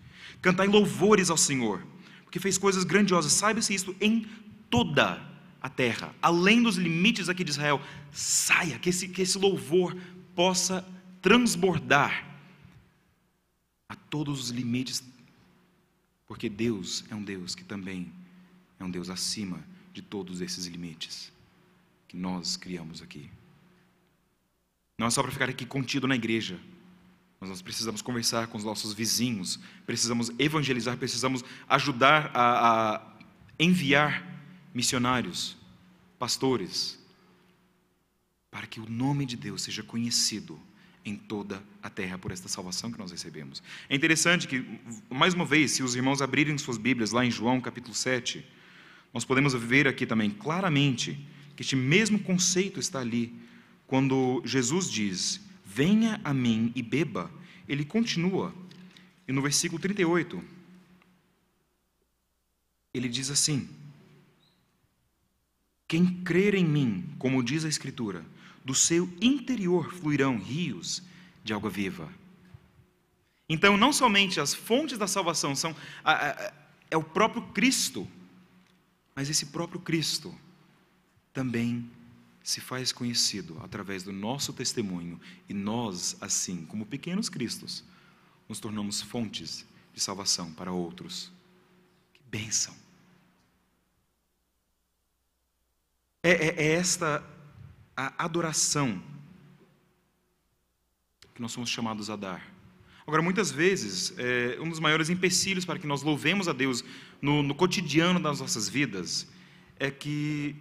Cantai 0.42 0.66
louvores 0.66 1.30
ao 1.30 1.36
Senhor, 1.36 1.86
porque 2.24 2.38
fez 2.38 2.58
coisas 2.58 2.84
grandiosas. 2.84 3.32
Saiba-se 3.32 3.74
isto 3.74 3.96
em 4.00 4.26
toda 4.70 5.26
a 5.60 5.68
terra, 5.68 6.14
além 6.20 6.62
dos 6.62 6.76
limites 6.76 7.28
aqui 7.28 7.42
de 7.42 7.50
Israel. 7.50 7.80
Saia, 8.12 8.78
que 8.78 8.90
esse, 8.90 9.08
que 9.08 9.22
esse 9.22 9.38
louvor 9.38 9.96
possa 10.34 10.86
transbordar 11.20 12.26
a 13.88 13.96
todos 13.96 14.40
os 14.40 14.50
limites, 14.50 15.02
porque 16.26 16.48
Deus 16.48 17.04
é 17.10 17.14
um 17.14 17.22
Deus 17.22 17.54
que 17.54 17.64
também 17.64 18.12
é 18.78 18.84
um 18.84 18.90
Deus 18.90 19.08
acima 19.10 19.64
de 19.92 20.02
todos 20.02 20.40
esses 20.40 20.66
limites 20.66 21.32
que 22.06 22.16
nós 22.16 22.56
criamos 22.56 23.02
aqui. 23.02 23.28
Não 24.96 25.06
é 25.06 25.10
só 25.10 25.22
para 25.22 25.32
ficar 25.32 25.48
aqui 25.48 25.64
contido 25.64 26.06
na 26.06 26.14
igreja, 26.14 26.58
mas 27.40 27.50
nós 27.50 27.62
precisamos 27.62 28.02
conversar 28.02 28.48
com 28.48 28.58
os 28.58 28.64
nossos 28.64 28.92
vizinhos, 28.92 29.58
precisamos 29.86 30.30
evangelizar, 30.38 30.96
precisamos 30.96 31.44
ajudar 31.68 32.30
a, 32.34 32.96
a 32.96 33.02
enviar 33.58 34.26
missionários, 34.74 35.56
pastores, 36.18 36.98
para 38.50 38.66
que 38.66 38.80
o 38.80 38.88
nome 38.88 39.24
de 39.24 39.36
Deus 39.36 39.62
seja 39.62 39.82
conhecido 39.82 40.58
em 41.04 41.16
toda 41.16 41.62
a 41.82 41.88
terra 41.88 42.18
por 42.18 42.32
esta 42.32 42.48
salvação 42.48 42.90
que 42.90 42.98
nós 42.98 43.10
recebemos. 43.10 43.62
É 43.88 43.94
interessante 43.94 44.46
que, 44.46 44.64
mais 45.08 45.32
uma 45.32 45.44
vez, 45.44 45.72
se 45.72 45.82
os 45.82 45.94
irmãos 45.94 46.20
abrirem 46.20 46.58
suas 46.58 46.76
Bíblias 46.76 47.12
lá 47.12 47.24
em 47.24 47.30
João 47.30 47.60
capítulo 47.60 47.94
7, 47.94 48.44
nós 49.12 49.24
podemos 49.24 49.54
ver 49.54 49.86
aqui 49.86 50.04
também 50.04 50.30
claramente 50.30 51.18
que 51.56 51.62
este 51.62 51.76
mesmo 51.76 52.18
conceito 52.18 52.78
está 52.78 53.00
ali, 53.00 53.34
quando 53.86 54.42
Jesus 54.44 54.90
diz: 54.90 55.40
Venha 55.70 56.18
a 56.24 56.32
mim 56.32 56.72
e 56.74 56.82
beba. 56.82 57.30
Ele 57.68 57.84
continua, 57.84 58.54
e 59.28 59.32
no 59.32 59.42
versículo 59.42 59.78
38, 59.78 60.42
ele 62.94 63.06
diz 63.06 63.28
assim: 63.28 63.68
Quem 65.86 66.22
crer 66.24 66.54
em 66.54 66.64
mim, 66.64 67.14
como 67.18 67.44
diz 67.44 67.66
a 67.66 67.68
Escritura, 67.68 68.24
do 68.64 68.74
seu 68.74 69.06
interior 69.20 69.92
fluirão 69.92 70.38
rios 70.38 71.02
de 71.44 71.52
água 71.52 71.68
viva. 71.68 72.10
Então, 73.46 73.76
não 73.76 73.92
somente 73.92 74.40
as 74.40 74.54
fontes 74.54 74.96
da 74.96 75.06
salvação 75.06 75.54
são 75.54 75.76
a, 76.02 76.30
a, 76.30 76.52
é 76.90 76.96
o 76.96 77.04
próprio 77.04 77.42
Cristo, 77.48 78.08
mas 79.14 79.28
esse 79.28 79.46
próprio 79.46 79.80
Cristo 79.80 80.34
também 81.34 81.90
se 82.48 82.62
faz 82.62 82.92
conhecido 82.92 83.60
através 83.62 84.02
do 84.02 84.10
nosso 84.10 84.54
testemunho 84.54 85.20
e 85.50 85.52
nós, 85.52 86.16
assim, 86.18 86.64
como 86.64 86.86
pequenos 86.86 87.28
cristos, 87.28 87.84
nos 88.48 88.58
tornamos 88.58 89.02
fontes 89.02 89.66
de 89.92 90.00
salvação 90.00 90.50
para 90.54 90.72
outros. 90.72 91.30
Que 92.14 92.22
bênção! 92.30 92.74
É, 96.22 96.30
é, 96.30 96.48
é 96.56 96.72
esta 96.72 97.22
a 97.94 98.24
adoração 98.24 99.02
que 101.34 101.42
nós 101.42 101.52
somos 101.52 101.68
chamados 101.68 102.08
a 102.08 102.16
dar. 102.16 102.50
Agora, 103.06 103.20
muitas 103.20 103.50
vezes, 103.50 104.14
é, 104.16 104.58
um 104.58 104.70
dos 104.70 104.80
maiores 104.80 105.10
empecilhos 105.10 105.66
para 105.66 105.78
que 105.78 105.86
nós 105.86 106.02
louvemos 106.02 106.48
a 106.48 106.54
Deus 106.54 106.82
no, 107.20 107.42
no 107.42 107.54
cotidiano 107.54 108.18
das 108.18 108.40
nossas 108.40 108.70
vidas 108.70 109.28
é 109.78 109.90
que 109.90 110.56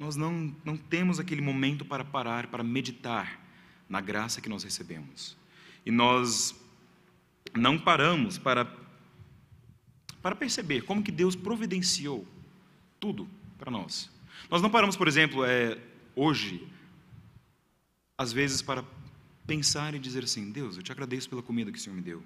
nós 0.00 0.16
não, 0.16 0.56
não 0.64 0.78
temos 0.78 1.20
aquele 1.20 1.42
momento 1.42 1.84
para 1.84 2.02
parar, 2.02 2.46
para 2.46 2.64
meditar 2.64 3.38
na 3.86 4.00
graça 4.00 4.40
que 4.40 4.48
nós 4.48 4.64
recebemos. 4.64 5.36
E 5.84 5.90
nós 5.90 6.58
não 7.54 7.78
paramos 7.78 8.38
para, 8.38 8.66
para 10.22 10.34
perceber 10.34 10.82
como 10.82 11.02
que 11.02 11.12
Deus 11.12 11.36
providenciou 11.36 12.26
tudo 12.98 13.28
para 13.58 13.70
nós. 13.70 14.10
Nós 14.50 14.62
não 14.62 14.70
paramos, 14.70 14.96
por 14.96 15.06
exemplo, 15.06 15.44
é, 15.44 15.78
hoje, 16.16 16.66
às 18.16 18.32
vezes, 18.32 18.62
para 18.62 18.82
pensar 19.46 19.94
e 19.94 19.98
dizer 19.98 20.24
assim: 20.24 20.50
Deus, 20.50 20.78
eu 20.78 20.82
te 20.82 20.90
agradeço 20.90 21.28
pela 21.28 21.42
comida 21.42 21.70
que 21.70 21.76
o 21.78 21.80
Senhor 21.80 21.94
me 21.94 22.00
deu. 22.00 22.22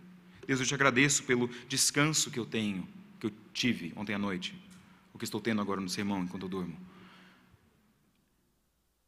Deus, 0.46 0.60
eu 0.60 0.66
te 0.66 0.74
agradeço 0.74 1.24
pelo 1.24 1.50
descanso 1.66 2.30
que 2.30 2.38
eu 2.38 2.46
tenho, 2.46 2.86
que 3.18 3.26
eu 3.26 3.32
tive 3.52 3.92
ontem 3.96 4.14
à 4.14 4.18
noite, 4.18 4.54
o 5.12 5.18
que 5.18 5.24
estou 5.24 5.40
tendo 5.40 5.60
agora 5.60 5.80
no 5.80 5.88
sermão 5.88 6.22
enquanto 6.22 6.44
eu 6.44 6.48
durmo. 6.48 6.93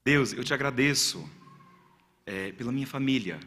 Deus, 0.06 0.32
eu 0.32 0.44
te 0.44 0.54
agradeço 0.54 1.28
é, 2.24 2.52
pela 2.52 2.70
minha 2.70 2.86
família. 2.86 3.40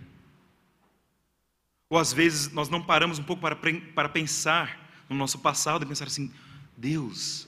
Ou 1.89 1.97
às 1.97 2.11
vezes 2.11 2.51
nós 2.51 2.67
não 2.67 2.83
paramos 2.83 3.17
um 3.17 3.23
pouco 3.23 3.41
para, 3.41 3.55
para 3.55 4.09
pensar 4.09 5.05
no 5.07 5.15
nosso 5.15 5.39
passado 5.39 5.85
e 5.85 5.87
pensar 5.87 6.07
assim: 6.07 6.29
Deus, 6.75 7.47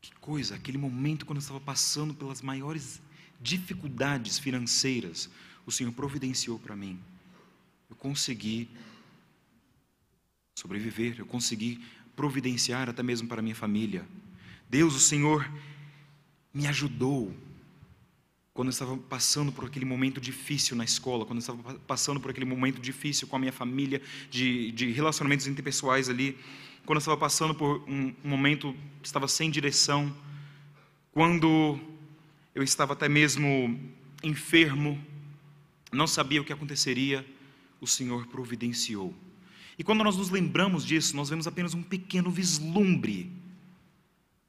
que 0.00 0.12
coisa, 0.12 0.54
aquele 0.54 0.78
momento 0.78 1.26
quando 1.26 1.36
eu 1.36 1.42
estava 1.42 1.60
passando 1.60 2.14
pelas 2.14 2.40
maiores 2.40 3.02
dificuldades 3.38 4.38
financeiras, 4.38 5.28
o 5.66 5.70
Senhor 5.70 5.92
providenciou 5.92 6.58
para 6.58 6.74
mim. 6.74 6.98
Eu 7.90 7.96
consegui 7.96 8.66
sobreviver, 10.54 11.16
eu 11.18 11.26
consegui 11.26 11.84
providenciar 12.16 12.88
até 12.88 13.02
mesmo 13.02 13.28
para 13.28 13.42
minha 13.42 13.54
família. 13.54 14.08
Deus, 14.70 14.94
o 14.94 15.00
Senhor, 15.00 15.46
me 16.54 16.66
ajudou 16.66 17.36
quando 18.52 18.68
eu 18.68 18.72
estava 18.72 18.96
passando 18.96 19.52
por 19.52 19.64
aquele 19.64 19.84
momento 19.84 20.20
difícil 20.20 20.76
na 20.76 20.84
escola, 20.84 21.24
quando 21.24 21.38
eu 21.38 21.40
estava 21.40 21.74
passando 21.80 22.20
por 22.20 22.30
aquele 22.30 22.46
momento 22.46 22.80
difícil 22.80 23.28
com 23.28 23.36
a 23.36 23.38
minha 23.38 23.52
família, 23.52 24.02
de, 24.30 24.72
de 24.72 24.90
relacionamentos 24.90 25.46
interpessoais 25.46 26.08
ali, 26.08 26.36
quando 26.84 26.96
eu 26.96 27.00
estava 27.00 27.16
passando 27.16 27.54
por 27.54 27.82
um, 27.88 28.14
um 28.24 28.28
momento 28.28 28.74
que 29.00 29.06
estava 29.06 29.28
sem 29.28 29.50
direção, 29.50 30.14
quando 31.12 31.78
eu 32.54 32.62
estava 32.62 32.92
até 32.94 33.08
mesmo 33.08 33.78
enfermo, 34.22 35.02
não 35.92 36.06
sabia 36.06 36.40
o 36.40 36.44
que 36.44 36.52
aconteceria, 36.52 37.26
o 37.80 37.86
Senhor 37.86 38.26
providenciou. 38.26 39.14
E 39.78 39.84
quando 39.84 40.04
nós 40.04 40.16
nos 40.16 40.28
lembramos 40.28 40.84
disso, 40.84 41.16
nós 41.16 41.30
vemos 41.30 41.46
apenas 41.46 41.72
um 41.72 41.82
pequeno 41.82 42.30
vislumbre 42.30 43.32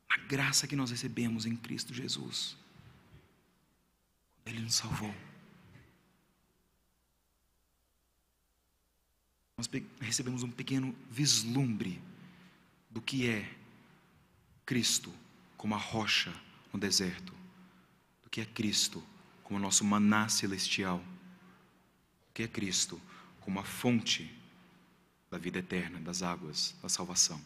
da 0.10 0.18
graça 0.28 0.68
que 0.68 0.76
nós 0.76 0.92
recebemos 0.92 1.46
em 1.46 1.56
Cristo 1.56 1.94
Jesus. 1.94 2.58
Ele 4.46 4.60
nos 4.60 4.76
salvou. 4.76 5.14
Nós 9.58 9.70
recebemos 10.00 10.44
um 10.44 10.50
pequeno 10.50 10.96
vislumbre 11.10 12.02
do 12.90 13.02
que 13.02 13.30
é 13.30 13.56
Cristo 14.66 15.14
como 15.56 15.76
a 15.76 15.78
rocha 15.78 16.34
no 16.74 16.80
deserto, 16.80 17.34
do 18.24 18.30
que 18.30 18.42
é 18.42 18.46
Cristo 18.46 19.04
como 19.44 19.60
o 19.60 19.62
nosso 19.62 19.84
maná 19.84 20.28
celestial, 20.30 20.98
do 20.98 22.34
que 22.34 22.44
é 22.44 22.48
Cristo 22.48 23.00
como 23.42 23.60
a 23.60 23.64
fonte 23.64 24.36
da 25.30 25.38
vida 25.38 25.60
eterna, 25.60 26.00
das 26.00 26.24
águas, 26.24 26.76
da 26.82 26.90
salvação. 26.90 27.40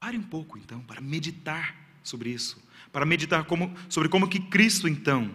Pare 0.00 0.16
um 0.16 0.22
pouco 0.22 0.58
então 0.58 0.80
para 0.82 1.00
meditar 1.00 1.87
sobre 2.08 2.30
isso 2.30 2.68
para 2.92 3.04
meditar 3.04 3.44
como, 3.44 3.74
sobre 3.88 4.08
como 4.08 4.28
que 4.28 4.40
Cristo 4.40 4.88
então 4.88 5.34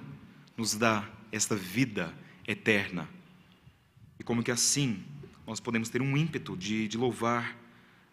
nos 0.58 0.76
dá 0.76 1.08
esta 1.32 1.56
vida 1.56 2.14
eterna 2.48 3.08
e 4.20 4.24
como 4.24 4.44
que 4.44 4.52
assim 4.52 5.04
nós 5.46 5.60
podemos 5.60 5.90
ter 5.90 6.02
um 6.02 6.16
ímpeto 6.18 6.56
de, 6.56 6.88
de 6.88 6.98
louvar 6.98 7.58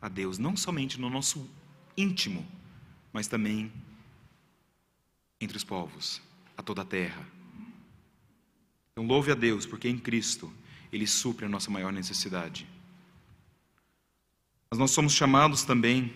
a 0.01 0.09
Deus, 0.09 0.39
não 0.39 0.57
somente 0.57 1.01
no 1.01 1.11
nosso 1.11 1.49
íntimo, 1.97 2.47
mas 3.13 3.29
também 3.29 3.73
entre 5.41 5.57
os 5.57 5.65
povos, 5.65 6.21
a 6.57 6.63
toda 6.63 6.83
a 6.83 6.85
terra. 6.85 7.27
Então 8.93 9.07
louve 9.07 9.31
a 9.31 9.35
Deus, 9.35 9.65
porque 9.65 9.89
em 9.89 9.99
Cristo 9.99 10.53
Ele 10.93 11.07
supre 11.07 11.47
a 11.47 11.49
nossa 11.49 11.71
maior 11.71 11.93
necessidade. 11.93 12.67
Mas 14.71 14.79
nós 14.79 14.91
somos 14.91 15.13
chamados 15.13 15.63
também 15.65 16.13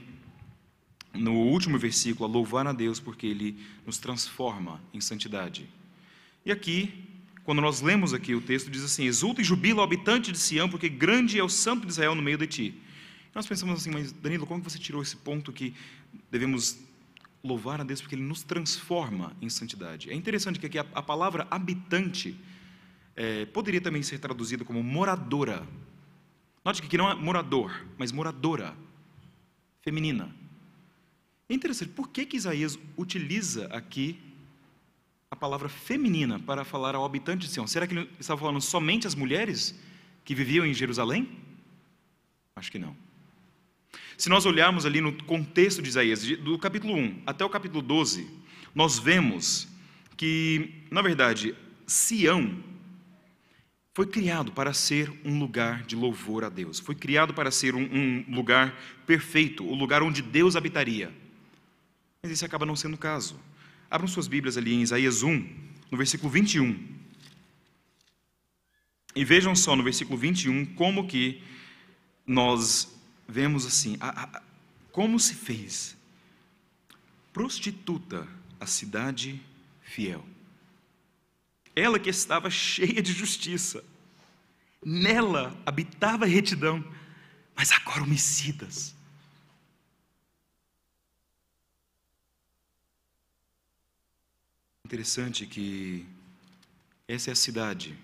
no 1.14 1.35
último 1.35 1.79
versículo, 1.79 2.29
a 2.29 2.33
louvar 2.33 2.66
a 2.66 2.72
Deus 2.72 2.98
porque 2.98 3.27
Ele 3.27 3.57
nos 3.87 3.98
transforma 3.98 4.81
em 4.92 5.00
santidade. 5.00 5.68
E 6.44 6.53
aqui, 6.53 6.92
quando 7.44 7.61
nós 7.61 7.81
lemos 7.81 8.12
aqui 8.12 8.35
o 8.35 8.40
texto, 8.40 8.70
diz 8.70 8.83
assim: 8.83 9.05
Exulta 9.05 9.40
e 9.40 9.44
jubila 9.44 9.83
habitante 9.83 10.33
de 10.33 10.38
Sião, 10.38 10.68
porque 10.68 10.88
grande 10.88 11.38
é 11.38 11.44
o 11.44 11.48
santo 11.48 11.87
de 11.87 11.92
Israel 11.92 12.14
no 12.14 12.22
meio 12.22 12.38
de 12.38 12.46
ti. 12.46 12.74
Nós 13.35 13.46
pensamos 13.46 13.81
assim, 13.81 13.90
mas 13.90 14.12
Danilo, 14.12 14.46
como 14.46 14.62
você 14.62 14.79
tirou 14.79 15.03
esse 15.03 15.16
ponto 15.16 15.53
que 15.53 15.74
devemos 16.31 16.79
louvar 17.42 17.81
a 17.81 17.85
Deus 17.85 18.00
porque 18.00 18.14
Ele 18.14 18.22
nos 18.22 18.42
transforma 18.42 19.37
em 19.40 19.48
santidade? 19.48 20.11
É 20.11 20.14
interessante 20.14 20.59
que 20.59 20.66
aqui 20.66 20.79
a, 20.79 20.87
a 20.94 21.03
palavra 21.03 21.46
habitante 21.50 22.37
é, 23.16 23.44
poderia 23.46 23.81
também 23.81 24.03
ser 24.03 24.18
traduzida 24.18 24.64
como 24.64 24.83
moradora. 24.83 25.66
Note 26.64 26.81
que 26.81 26.87
aqui 26.87 26.96
não 26.96 27.11
é 27.11 27.14
morador, 27.14 27.85
mas 27.98 28.12
moradora, 28.12 28.74
feminina. 29.83 30.35
É 31.54 31.56
interessante, 31.56 31.92
por 31.92 32.08
que, 32.08 32.26
que 32.26 32.36
Isaías 32.36 32.76
utiliza 32.96 33.66
aqui 33.66 34.18
a 35.30 35.36
palavra 35.36 35.68
feminina 35.68 36.36
para 36.40 36.64
falar 36.64 36.96
ao 36.96 37.04
habitante 37.04 37.46
de 37.46 37.52
Sião? 37.52 37.64
Será 37.64 37.86
que 37.86 37.94
ele 37.94 38.10
estava 38.18 38.40
falando 38.40 38.60
somente 38.60 39.06
as 39.06 39.14
mulheres 39.14 39.72
que 40.24 40.34
viviam 40.34 40.66
em 40.66 40.74
Jerusalém? 40.74 41.28
Acho 42.56 42.72
que 42.72 42.78
não. 42.78 42.96
Se 44.18 44.28
nós 44.28 44.44
olharmos 44.46 44.84
ali 44.84 45.00
no 45.00 45.12
contexto 45.12 45.80
de 45.80 45.88
Isaías, 45.90 46.26
do 46.38 46.58
capítulo 46.58 46.92
1 46.92 47.22
até 47.24 47.44
o 47.44 47.48
capítulo 47.48 47.80
12, 47.80 48.28
nós 48.74 48.98
vemos 48.98 49.68
que, 50.16 50.82
na 50.90 51.02
verdade, 51.02 51.54
Sião 51.86 52.64
foi 53.94 54.08
criado 54.08 54.50
para 54.50 54.72
ser 54.72 55.08
um 55.24 55.38
lugar 55.38 55.84
de 55.84 55.94
louvor 55.94 56.42
a 56.42 56.48
Deus, 56.48 56.80
foi 56.80 56.96
criado 56.96 57.32
para 57.32 57.52
ser 57.52 57.76
um, 57.76 58.24
um 58.28 58.34
lugar 58.34 58.76
perfeito, 59.06 59.64
o 59.64 59.76
lugar 59.76 60.02
onde 60.02 60.20
Deus 60.20 60.56
habitaria. 60.56 61.22
Mas 62.24 62.32
esse 62.32 62.44
acaba 62.46 62.64
não 62.64 62.74
sendo 62.74 62.94
o 62.94 62.98
caso. 62.98 63.38
Abram 63.90 64.08
suas 64.08 64.26
Bíblias 64.26 64.56
ali 64.56 64.72
em 64.72 64.80
Isaías 64.80 65.22
1, 65.22 65.30
no 65.90 65.98
versículo 65.98 66.32
21. 66.32 66.88
E 69.14 69.22
vejam 69.22 69.54
só 69.54 69.76
no 69.76 69.82
versículo 69.82 70.16
21 70.16 70.64
como 70.74 71.06
que 71.06 71.42
nós 72.26 72.98
vemos 73.28 73.66
assim, 73.66 73.98
a, 74.00 74.22
a, 74.22 74.42
como 74.90 75.20
se 75.20 75.34
fez 75.34 75.98
prostituta 77.30 78.26
a 78.58 78.66
cidade 78.66 79.38
fiel. 79.82 80.24
Ela 81.76 81.98
que 81.98 82.08
estava 82.08 82.48
cheia 82.48 83.02
de 83.02 83.12
justiça, 83.12 83.84
nela 84.82 85.54
habitava 85.66 86.24
retidão, 86.24 86.82
mas 87.54 87.70
agora 87.70 88.02
homicidas. 88.02 88.94
Interessante 94.87 95.47
que 95.47 96.05
essa 97.09 97.31
é 97.31 97.33
a 97.33 97.37
cidade, 97.37 97.97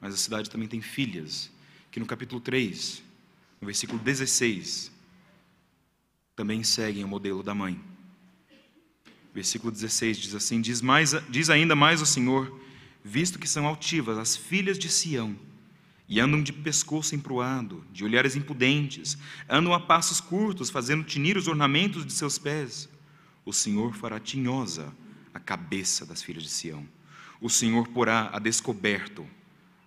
mas 0.00 0.14
a 0.14 0.16
cidade 0.16 0.48
também 0.48 0.68
tem 0.68 0.80
filhas, 0.80 1.50
que 1.90 1.98
no 1.98 2.06
capítulo 2.06 2.40
3, 2.40 3.02
no 3.60 3.66
versículo 3.66 3.98
16, 3.98 4.92
também 6.36 6.62
seguem 6.62 7.02
o 7.02 7.08
modelo 7.08 7.42
da 7.42 7.52
mãe. 7.52 7.80
Versículo 9.34 9.72
16 9.72 10.18
diz 10.18 10.34
assim: 10.36 10.60
diz, 10.60 10.80
mais, 10.80 11.14
diz 11.28 11.50
ainda 11.50 11.74
mais 11.74 12.00
o 12.00 12.06
Senhor, 12.06 12.60
visto 13.02 13.36
que 13.36 13.48
são 13.48 13.66
altivas 13.66 14.16
as 14.16 14.36
filhas 14.36 14.78
de 14.78 14.88
Sião, 14.88 15.36
e 16.08 16.20
andam 16.20 16.40
de 16.40 16.52
pescoço 16.52 17.16
emproado, 17.16 17.84
de 17.92 18.04
olhares 18.04 18.36
impudentes, 18.36 19.18
andam 19.48 19.74
a 19.74 19.80
passos 19.80 20.20
curtos, 20.20 20.70
fazendo 20.70 21.02
tinir 21.02 21.36
os 21.36 21.48
ornamentos 21.48 22.06
de 22.06 22.12
seus 22.12 22.38
pés, 22.38 22.88
o 23.44 23.52
Senhor 23.52 23.92
fará 23.94 24.20
tinhosa 24.20 24.94
a 25.32 25.40
cabeça 25.40 26.04
das 26.04 26.22
filhas 26.22 26.42
de 26.42 26.48
Sião. 26.48 26.86
O 27.40 27.48
Senhor 27.48 27.88
porá 27.88 28.30
a 28.32 28.38
descoberto 28.38 29.26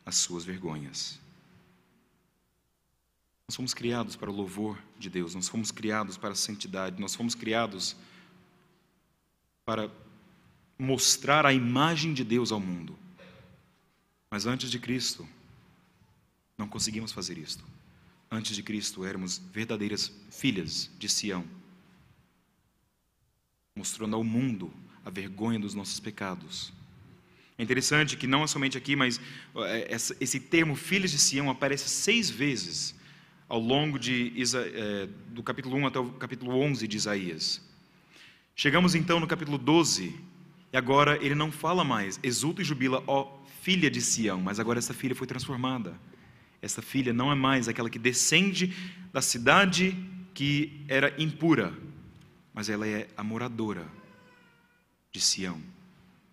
as 0.06 0.18
suas 0.18 0.44
vergonhas. 0.44 1.20
Nós 3.48 3.56
fomos 3.56 3.74
criados 3.74 4.16
para 4.16 4.32
o 4.32 4.34
louvor 4.34 4.78
de 4.98 5.10
Deus, 5.10 5.36
nós 5.36 5.48
fomos 5.48 5.70
criados 5.70 6.18
para 6.18 6.32
a 6.32 6.36
santidade, 6.36 7.00
nós 7.00 7.14
fomos 7.14 7.36
criados 7.36 7.96
para 9.66 9.92
mostrar 10.78 11.46
a 11.46 11.54
imagem 11.54 12.14
de 12.14 12.24
Deus 12.24 12.52
ao 12.52 12.60
mundo. 12.60 12.98
Mas 14.30 14.46
antes 14.46 14.72
de 14.72 14.80
Cristo, 14.80 15.28
não 16.58 16.68
conseguimos 16.68 17.12
fazer 17.12 17.38
isto. 17.38 17.64
Antes 18.32 18.56
de 18.56 18.64
Cristo, 18.64 19.06
éramos 19.06 19.38
verdadeiras 19.38 20.12
filhas 20.32 20.90
de 20.98 21.08
Sião, 21.08 21.46
mostrando 23.76 24.16
ao 24.16 24.24
mundo 24.24 24.74
a 25.06 25.10
vergonha 25.10 25.60
dos 25.60 25.74
nossos 25.74 26.00
pecados. 26.00 26.72
É 27.58 27.64
interessante 27.64 28.18
que 28.18 28.26
não 28.26 28.44
é 28.44 28.48
somente 28.48 28.78
aqui, 28.78 28.96
mas 28.96 29.22
é, 29.56 29.96
esse 30.20 30.40
termo 30.40 30.76
filhos 30.76 31.12
de 31.12 31.20
Sião 31.20 31.50
aparece 31.50 31.88
seis 31.88 32.30
vezes 32.30 32.96
ao 33.48 33.60
longo 33.60 34.00
de, 34.00 34.34
é, 34.56 35.08
do 35.30 35.44
capítulo 35.44 35.76
1 35.78 35.88
até 35.88 36.00
o 36.00 36.10
capítulo 36.14 36.58
11 36.60 36.88
de 36.88 36.98
Isaías. 36.98 37.62
Chegamos 38.56 38.96
então 38.96 39.20
no 39.20 39.28
capítulo 39.28 39.58
12, 39.58 40.16
e 40.72 40.78
agora 40.78 41.24
ele 41.24 41.36
não 41.36 41.52
fala 41.52 41.84
mais, 41.84 42.20
exulta 42.24 42.62
e 42.62 42.66
jubila, 42.66 43.04
ó 43.06 43.40
filha 43.62 43.90
de 43.90 44.02
Sião, 44.02 44.42
mas 44.42 44.60
agora 44.60 44.80
essa 44.80 44.94
filha 44.94 45.16
foi 45.16 45.28
transformada. 45.28 45.94
Essa 46.62 46.82
filha 46.82 47.14
não 47.14 47.32
é 47.32 47.36
mais 47.36 47.68
aquela 47.68 47.90
que 47.90 48.00
descende 48.00 48.76
da 49.12 49.22
cidade 49.22 49.96
que 50.34 50.84
era 50.88 51.14
impura, 51.22 51.74
mas 52.54 52.70
ela 52.70 52.88
é 52.88 53.08
a 53.16 53.24
moradora 53.24 53.88
de 55.14 55.22
Sião. 55.22 55.62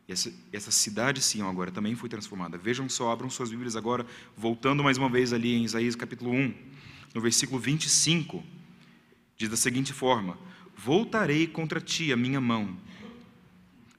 E 0.09 0.13
essa, 0.13 0.33
essa 0.51 0.71
cidade, 0.71 1.21
Sião, 1.21 1.51
agora 1.51 1.71
também 1.71 1.95
foi 1.95 2.09
transformada. 2.09 2.57
Vejam 2.57 2.89
só, 2.89 3.13
abram 3.13 3.29
suas 3.29 3.51
Bíblias 3.51 3.77
agora, 3.77 4.07
voltando 4.35 4.83
mais 4.83 4.97
uma 4.97 5.11
vez 5.11 5.35
ali 5.35 5.55
em 5.55 5.65
Isaías 5.65 5.95
capítulo 5.95 6.33
1 6.33 6.55
no 7.15 7.21
versículo 7.21 7.61
25, 7.61 8.43
diz 9.37 9.51
da 9.51 9.57
seguinte 9.57 9.93
forma: 9.93 10.39
Voltarei 10.75 11.47
contra 11.47 11.79
ti 11.79 12.11
a 12.11 12.17
minha 12.17 12.41
mão, 12.41 12.75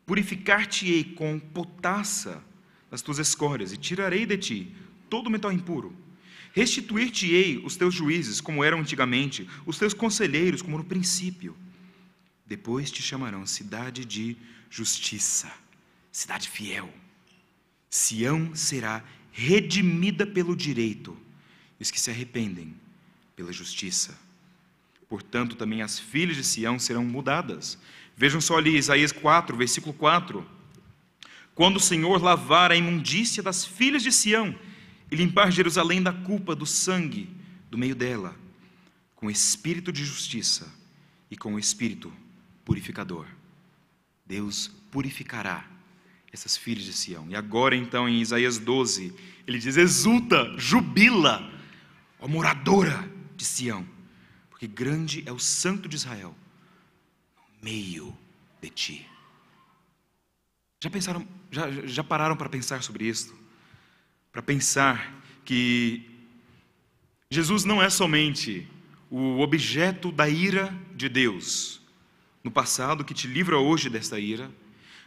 purificar-te-ei 0.03 1.03
com 1.03 1.39
potassa 1.39 2.43
das 2.89 3.03
tuas 3.03 3.19
escórias, 3.19 3.71
e 3.71 3.77
tirarei 3.77 4.25
de 4.25 4.37
ti 4.37 4.75
todo 5.09 5.27
o 5.27 5.29
metal 5.29 5.51
impuro. 5.51 5.95
Restituir-te-ei 6.53 7.61
os 7.63 7.77
teus 7.77 7.93
juízes, 7.93 8.41
como 8.41 8.63
eram 8.63 8.79
antigamente, 8.79 9.47
os 9.63 9.77
teus 9.77 9.93
conselheiros, 9.93 10.63
como 10.63 10.79
no 10.79 10.83
princípio. 10.83 11.55
Depois 12.51 12.91
te 12.91 13.01
chamarão 13.01 13.45
cidade 13.47 14.03
de 14.03 14.35
justiça, 14.69 15.49
cidade 16.11 16.49
fiel. 16.49 16.93
Sião 17.89 18.53
será 18.53 19.05
redimida 19.31 20.27
pelo 20.27 20.53
direito, 20.53 21.17
e 21.79 21.83
os 21.83 21.89
que 21.89 21.97
se 21.97 22.11
arrependem 22.11 22.75
pela 23.37 23.53
justiça. 23.53 24.19
Portanto, 25.07 25.55
também 25.55 25.81
as 25.81 25.97
filhas 25.97 26.35
de 26.35 26.43
Sião 26.43 26.77
serão 26.77 27.05
mudadas. 27.05 27.77
Vejam 28.17 28.41
só 28.41 28.57
ali 28.57 28.75
Isaías 28.75 29.13
4, 29.13 29.55
versículo 29.55 29.93
4. 29.93 30.45
Quando 31.55 31.77
o 31.77 31.79
Senhor 31.79 32.21
lavar 32.21 32.69
a 32.69 32.75
imundícia 32.75 33.41
das 33.41 33.63
filhas 33.63 34.03
de 34.03 34.11
Sião 34.11 34.53
e 35.09 35.15
limpar 35.15 35.53
Jerusalém 35.53 36.03
da 36.03 36.11
culpa 36.11 36.53
do 36.53 36.65
sangue 36.65 37.29
do 37.69 37.77
meio 37.77 37.95
dela, 37.95 38.35
com 39.15 39.31
espírito 39.31 39.89
de 39.89 40.03
justiça 40.03 40.69
e 41.29 41.37
com 41.37 41.57
espírito 41.57 42.11
purificador. 42.65 43.25
Deus 44.25 44.67
purificará 44.89 45.65
essas 46.31 46.55
filhas 46.55 46.85
de 46.85 46.93
Sião. 46.93 47.27
E 47.29 47.35
agora, 47.35 47.75
então, 47.75 48.07
em 48.07 48.21
Isaías 48.21 48.57
12, 48.57 49.13
ele 49.45 49.59
diz: 49.59 49.77
exulta, 49.77 50.53
jubila, 50.57 51.51
ó 52.19 52.27
moradora 52.27 53.09
de 53.35 53.43
Sião, 53.43 53.85
porque 54.49 54.67
grande 54.67 55.23
é 55.25 55.31
o 55.31 55.39
Santo 55.39 55.89
de 55.89 55.95
Israel 55.95 56.35
no 57.35 57.65
meio 57.69 58.17
de 58.61 58.69
ti. 58.69 59.07
Já 60.79 60.89
pensaram, 60.89 61.27
já, 61.51 61.69
já 61.85 62.03
pararam 62.03 62.35
para 62.35 62.49
pensar 62.49 62.81
sobre 62.81 63.05
isso? 63.05 63.35
Para 64.31 64.41
pensar 64.41 65.21
que 65.43 66.09
Jesus 67.29 67.65
não 67.65 67.81
é 67.81 67.89
somente 67.89 68.67
o 69.09 69.39
objeto 69.39 70.11
da 70.11 70.29
ira 70.29 70.73
de 70.95 71.09
Deus 71.09 71.80
no 72.43 72.51
passado 72.51 73.05
que 73.05 73.13
te 73.13 73.27
livra 73.27 73.57
hoje 73.57 73.89
desta 73.89 74.19
ira. 74.19 74.51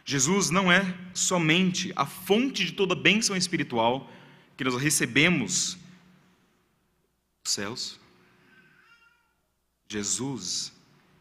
Jesus 0.03 0.49
não 0.49 0.71
é 0.71 0.95
somente 1.13 1.91
a 1.95 2.05
fonte 2.05 2.65
de 2.65 2.73
toda 2.73 2.95
bênção 2.95 3.35
espiritual 3.35 4.09
que 4.55 4.63
nós 4.63 4.75
recebemos 4.75 5.77
dos 7.43 7.53
céus, 7.53 7.99
Jesus 9.87 10.73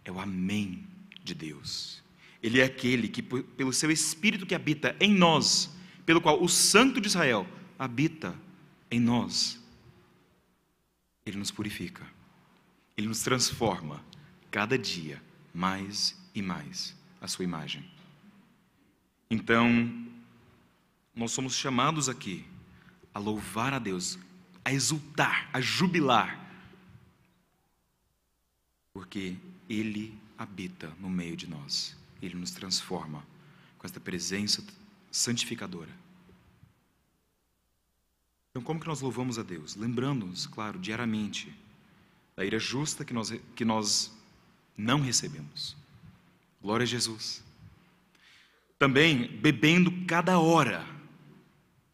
é 0.04 0.10
o 0.10 0.18
Amém 0.18 0.86
de 1.22 1.34
Deus. 1.34 2.02
Ele 2.42 2.60
é 2.60 2.64
aquele 2.64 3.08
que, 3.08 3.22
pelo 3.22 3.72
seu 3.72 3.90
Espírito 3.90 4.46
que 4.46 4.54
habita 4.54 4.96
em 5.00 5.12
nós, 5.12 5.70
pelo 6.04 6.20
qual 6.20 6.42
o 6.42 6.48
Santo 6.48 7.00
de 7.00 7.08
Israel 7.08 7.46
habita 7.78 8.34
em 8.90 9.00
nós, 9.00 9.60
ele 11.26 11.38
nos 11.38 11.50
purifica, 11.50 12.06
ele 12.96 13.06
nos 13.06 13.22
transforma 13.22 14.04
cada 14.50 14.78
dia 14.78 15.22
mais 15.54 16.14
e 16.34 16.42
mais 16.42 16.94
a 17.20 17.28
sua 17.28 17.44
imagem. 17.44 17.88
Então, 19.30 19.68
nós 21.14 21.32
somos 21.32 21.54
chamados 21.54 22.08
aqui 22.08 22.44
a 23.14 23.18
louvar 23.18 23.72
a 23.72 23.78
Deus, 23.78 24.18
a 24.64 24.72
exultar, 24.72 25.48
a 25.52 25.60
jubilar 25.60 26.44
porque 28.94 29.36
Ele 29.68 30.16
habita 30.38 30.88
no 31.00 31.10
meio 31.10 31.36
de 31.36 31.48
nós, 31.48 31.96
Ele 32.22 32.36
nos 32.36 32.52
transforma 32.52 33.26
com 33.76 33.86
esta 33.86 33.98
presença 33.98 34.64
santificadora. 35.10 35.90
Então, 38.50 38.62
como 38.62 38.78
que 38.78 38.86
nós 38.86 39.00
louvamos 39.00 39.36
a 39.36 39.42
Deus? 39.42 39.74
Lembrando-nos, 39.74 40.46
claro, 40.46 40.78
diariamente, 40.78 41.52
da 42.36 42.44
ira 42.44 42.60
justa 42.60 43.04
que 43.04 43.12
nós, 43.12 43.32
que 43.56 43.64
nós 43.64 44.16
não 44.76 45.00
recebemos. 45.00 45.76
Glória 46.60 46.84
a 46.84 46.86
Jesus. 46.86 47.42
Também 48.78 49.26
bebendo 49.38 49.92
cada 50.06 50.38
hora 50.38 50.86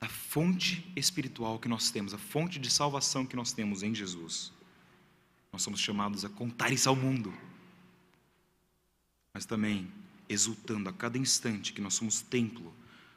da 0.01 0.09
fonte 0.09 0.91
espiritual 0.97 1.59
que 1.59 1.69
nós 1.69 1.91
temos, 1.91 2.15
a 2.15 2.19
fonte 2.19 2.59
de 2.59 2.71
salvação 2.71 3.27
que 3.27 3.37
nós 3.37 3.53
temos 3.53 3.83
em 3.83 3.95
Jesus. 3.95 4.53
Nós 5.53 5.63
somos 5.63 5.81
chamados 5.81 6.25
a 6.25 6.29
contar 6.29 6.73
isso 6.73 6.89
ao 6.89 6.97
mundo, 6.97 7.35
mas 9.35 9.45
também 9.45 9.93
exultando 10.29 10.89
a 10.89 10.93
cada 10.93 11.19
instante 11.19 11.73
que 11.73 11.81
nós 11.81 11.95
somos 11.95 12.23
templo 12.23 12.73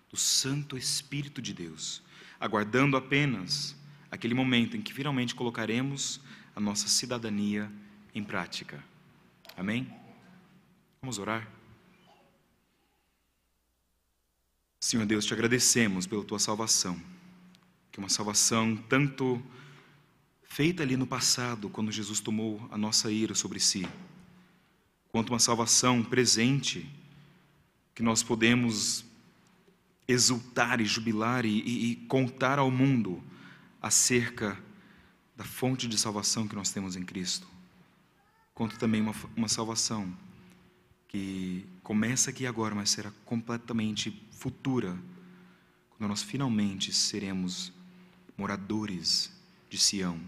do 0.10 0.17
Santo 0.17 0.78
Espírito 0.78 1.41
de 1.41 1.54
Deus, 1.54 2.02
aguardando 2.39 2.97
apenas 2.97 3.76
aquele 4.12 4.34
momento 4.34 4.76
em 4.76 4.82
que 4.82 4.93
finalmente 4.93 5.34
colocaremos 5.34 6.19
a 6.56 6.60
nossa 6.60 6.88
cidadania 6.88 7.71
em 8.13 8.23
prática. 8.23 8.84
Amém? 9.56 9.92
Vamos 11.02 11.20
orar? 11.20 11.48
Senhor 14.80 15.06
Deus, 15.06 15.26
te 15.26 15.34
agradecemos 15.34 16.08
pela 16.08 16.24
tua 16.24 16.39
salvação, 16.39 17.00
que 17.92 18.00
é 18.00 18.04
uma 18.04 18.10
salvação 18.10 18.76
tanto 18.89 19.42
feita 20.44 20.84
ali 20.84 20.98
no 20.98 21.08
passado, 21.08 21.70
quando 21.70 21.92
Jesus 21.92 22.20
tomou 22.20 22.68
a 22.72 22.78
nossa 22.78 23.12
ira 23.12 23.34
sobre 23.34 23.60
si, 23.60 23.88
quanto 25.10 25.30
uma 25.30 25.39
salvação 25.39 26.04
presente, 26.04 26.89
que 27.96 28.04
nós 28.04 28.24
podemos 28.24 29.06
exultar 30.08 30.82
e 30.82 30.86
jubilar 30.86 31.46
e, 31.46 31.62
e, 31.62 31.92
e 31.92 31.96
contar 32.08 32.60
ao 32.60 32.70
mundo 32.70 33.24
acerca 33.82 34.58
da 35.36 35.44
fonte 35.44 35.88
de 35.88 35.98
salvação 35.98 36.48
que 36.48 36.56
nós 36.56 36.72
temos 36.72 36.96
em 36.96 37.04
Cristo. 37.04 37.53
Quanto 38.54 38.78
também 38.78 39.02
uma, 39.02 39.16
uma 39.36 39.48
salvação 39.48 40.16
que 41.08 41.66
começa 41.82 42.30
aqui 42.30 42.46
agora, 42.46 42.74
mas 42.74 42.89
será 42.89 43.12
completamente 43.26 44.12
futura, 44.32 44.98
quando 45.89 46.10
nós 46.10 46.24
finalmente 46.24 46.92
seremos 46.92 47.72
moradores 48.38 49.32
de 49.70 49.78
Sião, 49.78 50.20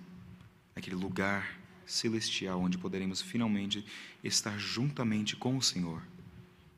aquele 0.76 0.96
lugar 0.96 1.60
celestial 1.86 2.62
onde 2.62 2.78
poderemos 2.78 3.22
finalmente 3.22 3.86
estar 4.24 4.58
juntamente 4.58 5.36
com 5.36 5.58
o 5.58 5.62
Senhor. 5.62 6.02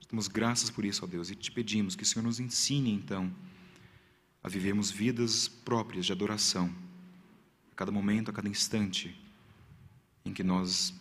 Damos 0.09 0.27
graças 0.27 0.69
por 0.69 0.85
isso, 0.85 1.03
ó 1.03 1.07
Deus, 1.07 1.29
e 1.29 1.35
te 1.35 1.51
pedimos 1.51 1.95
que 1.95 2.03
o 2.03 2.05
Senhor 2.05 2.23
nos 2.23 2.39
ensine 2.39 2.91
então 2.91 3.33
a 4.41 4.49
vivermos 4.49 4.89
vidas 4.89 5.47
próprias 5.47 6.05
de 6.05 6.11
adoração, 6.11 6.73
a 7.71 7.75
cada 7.75 7.91
momento, 7.91 8.31
a 8.31 8.33
cada 8.33 8.47
instante 8.47 9.19
em 10.23 10.33
que 10.33 10.43
nós 10.43 10.93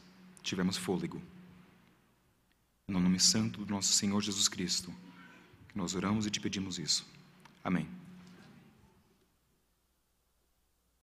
tivermos 0.46 0.76
fôlego. 0.76 1.20
No 2.88 3.00
nome 3.00 3.18
santo 3.18 3.64
do 3.64 3.72
nosso 3.72 3.92
Senhor 3.92 4.22
Jesus 4.22 4.48
Cristo, 4.48 4.94
nós 5.74 5.94
oramos 5.94 6.26
e 6.26 6.30
te 6.30 6.40
pedimos 6.40 6.78
isso. 6.78 7.04
Amém. 7.62 7.88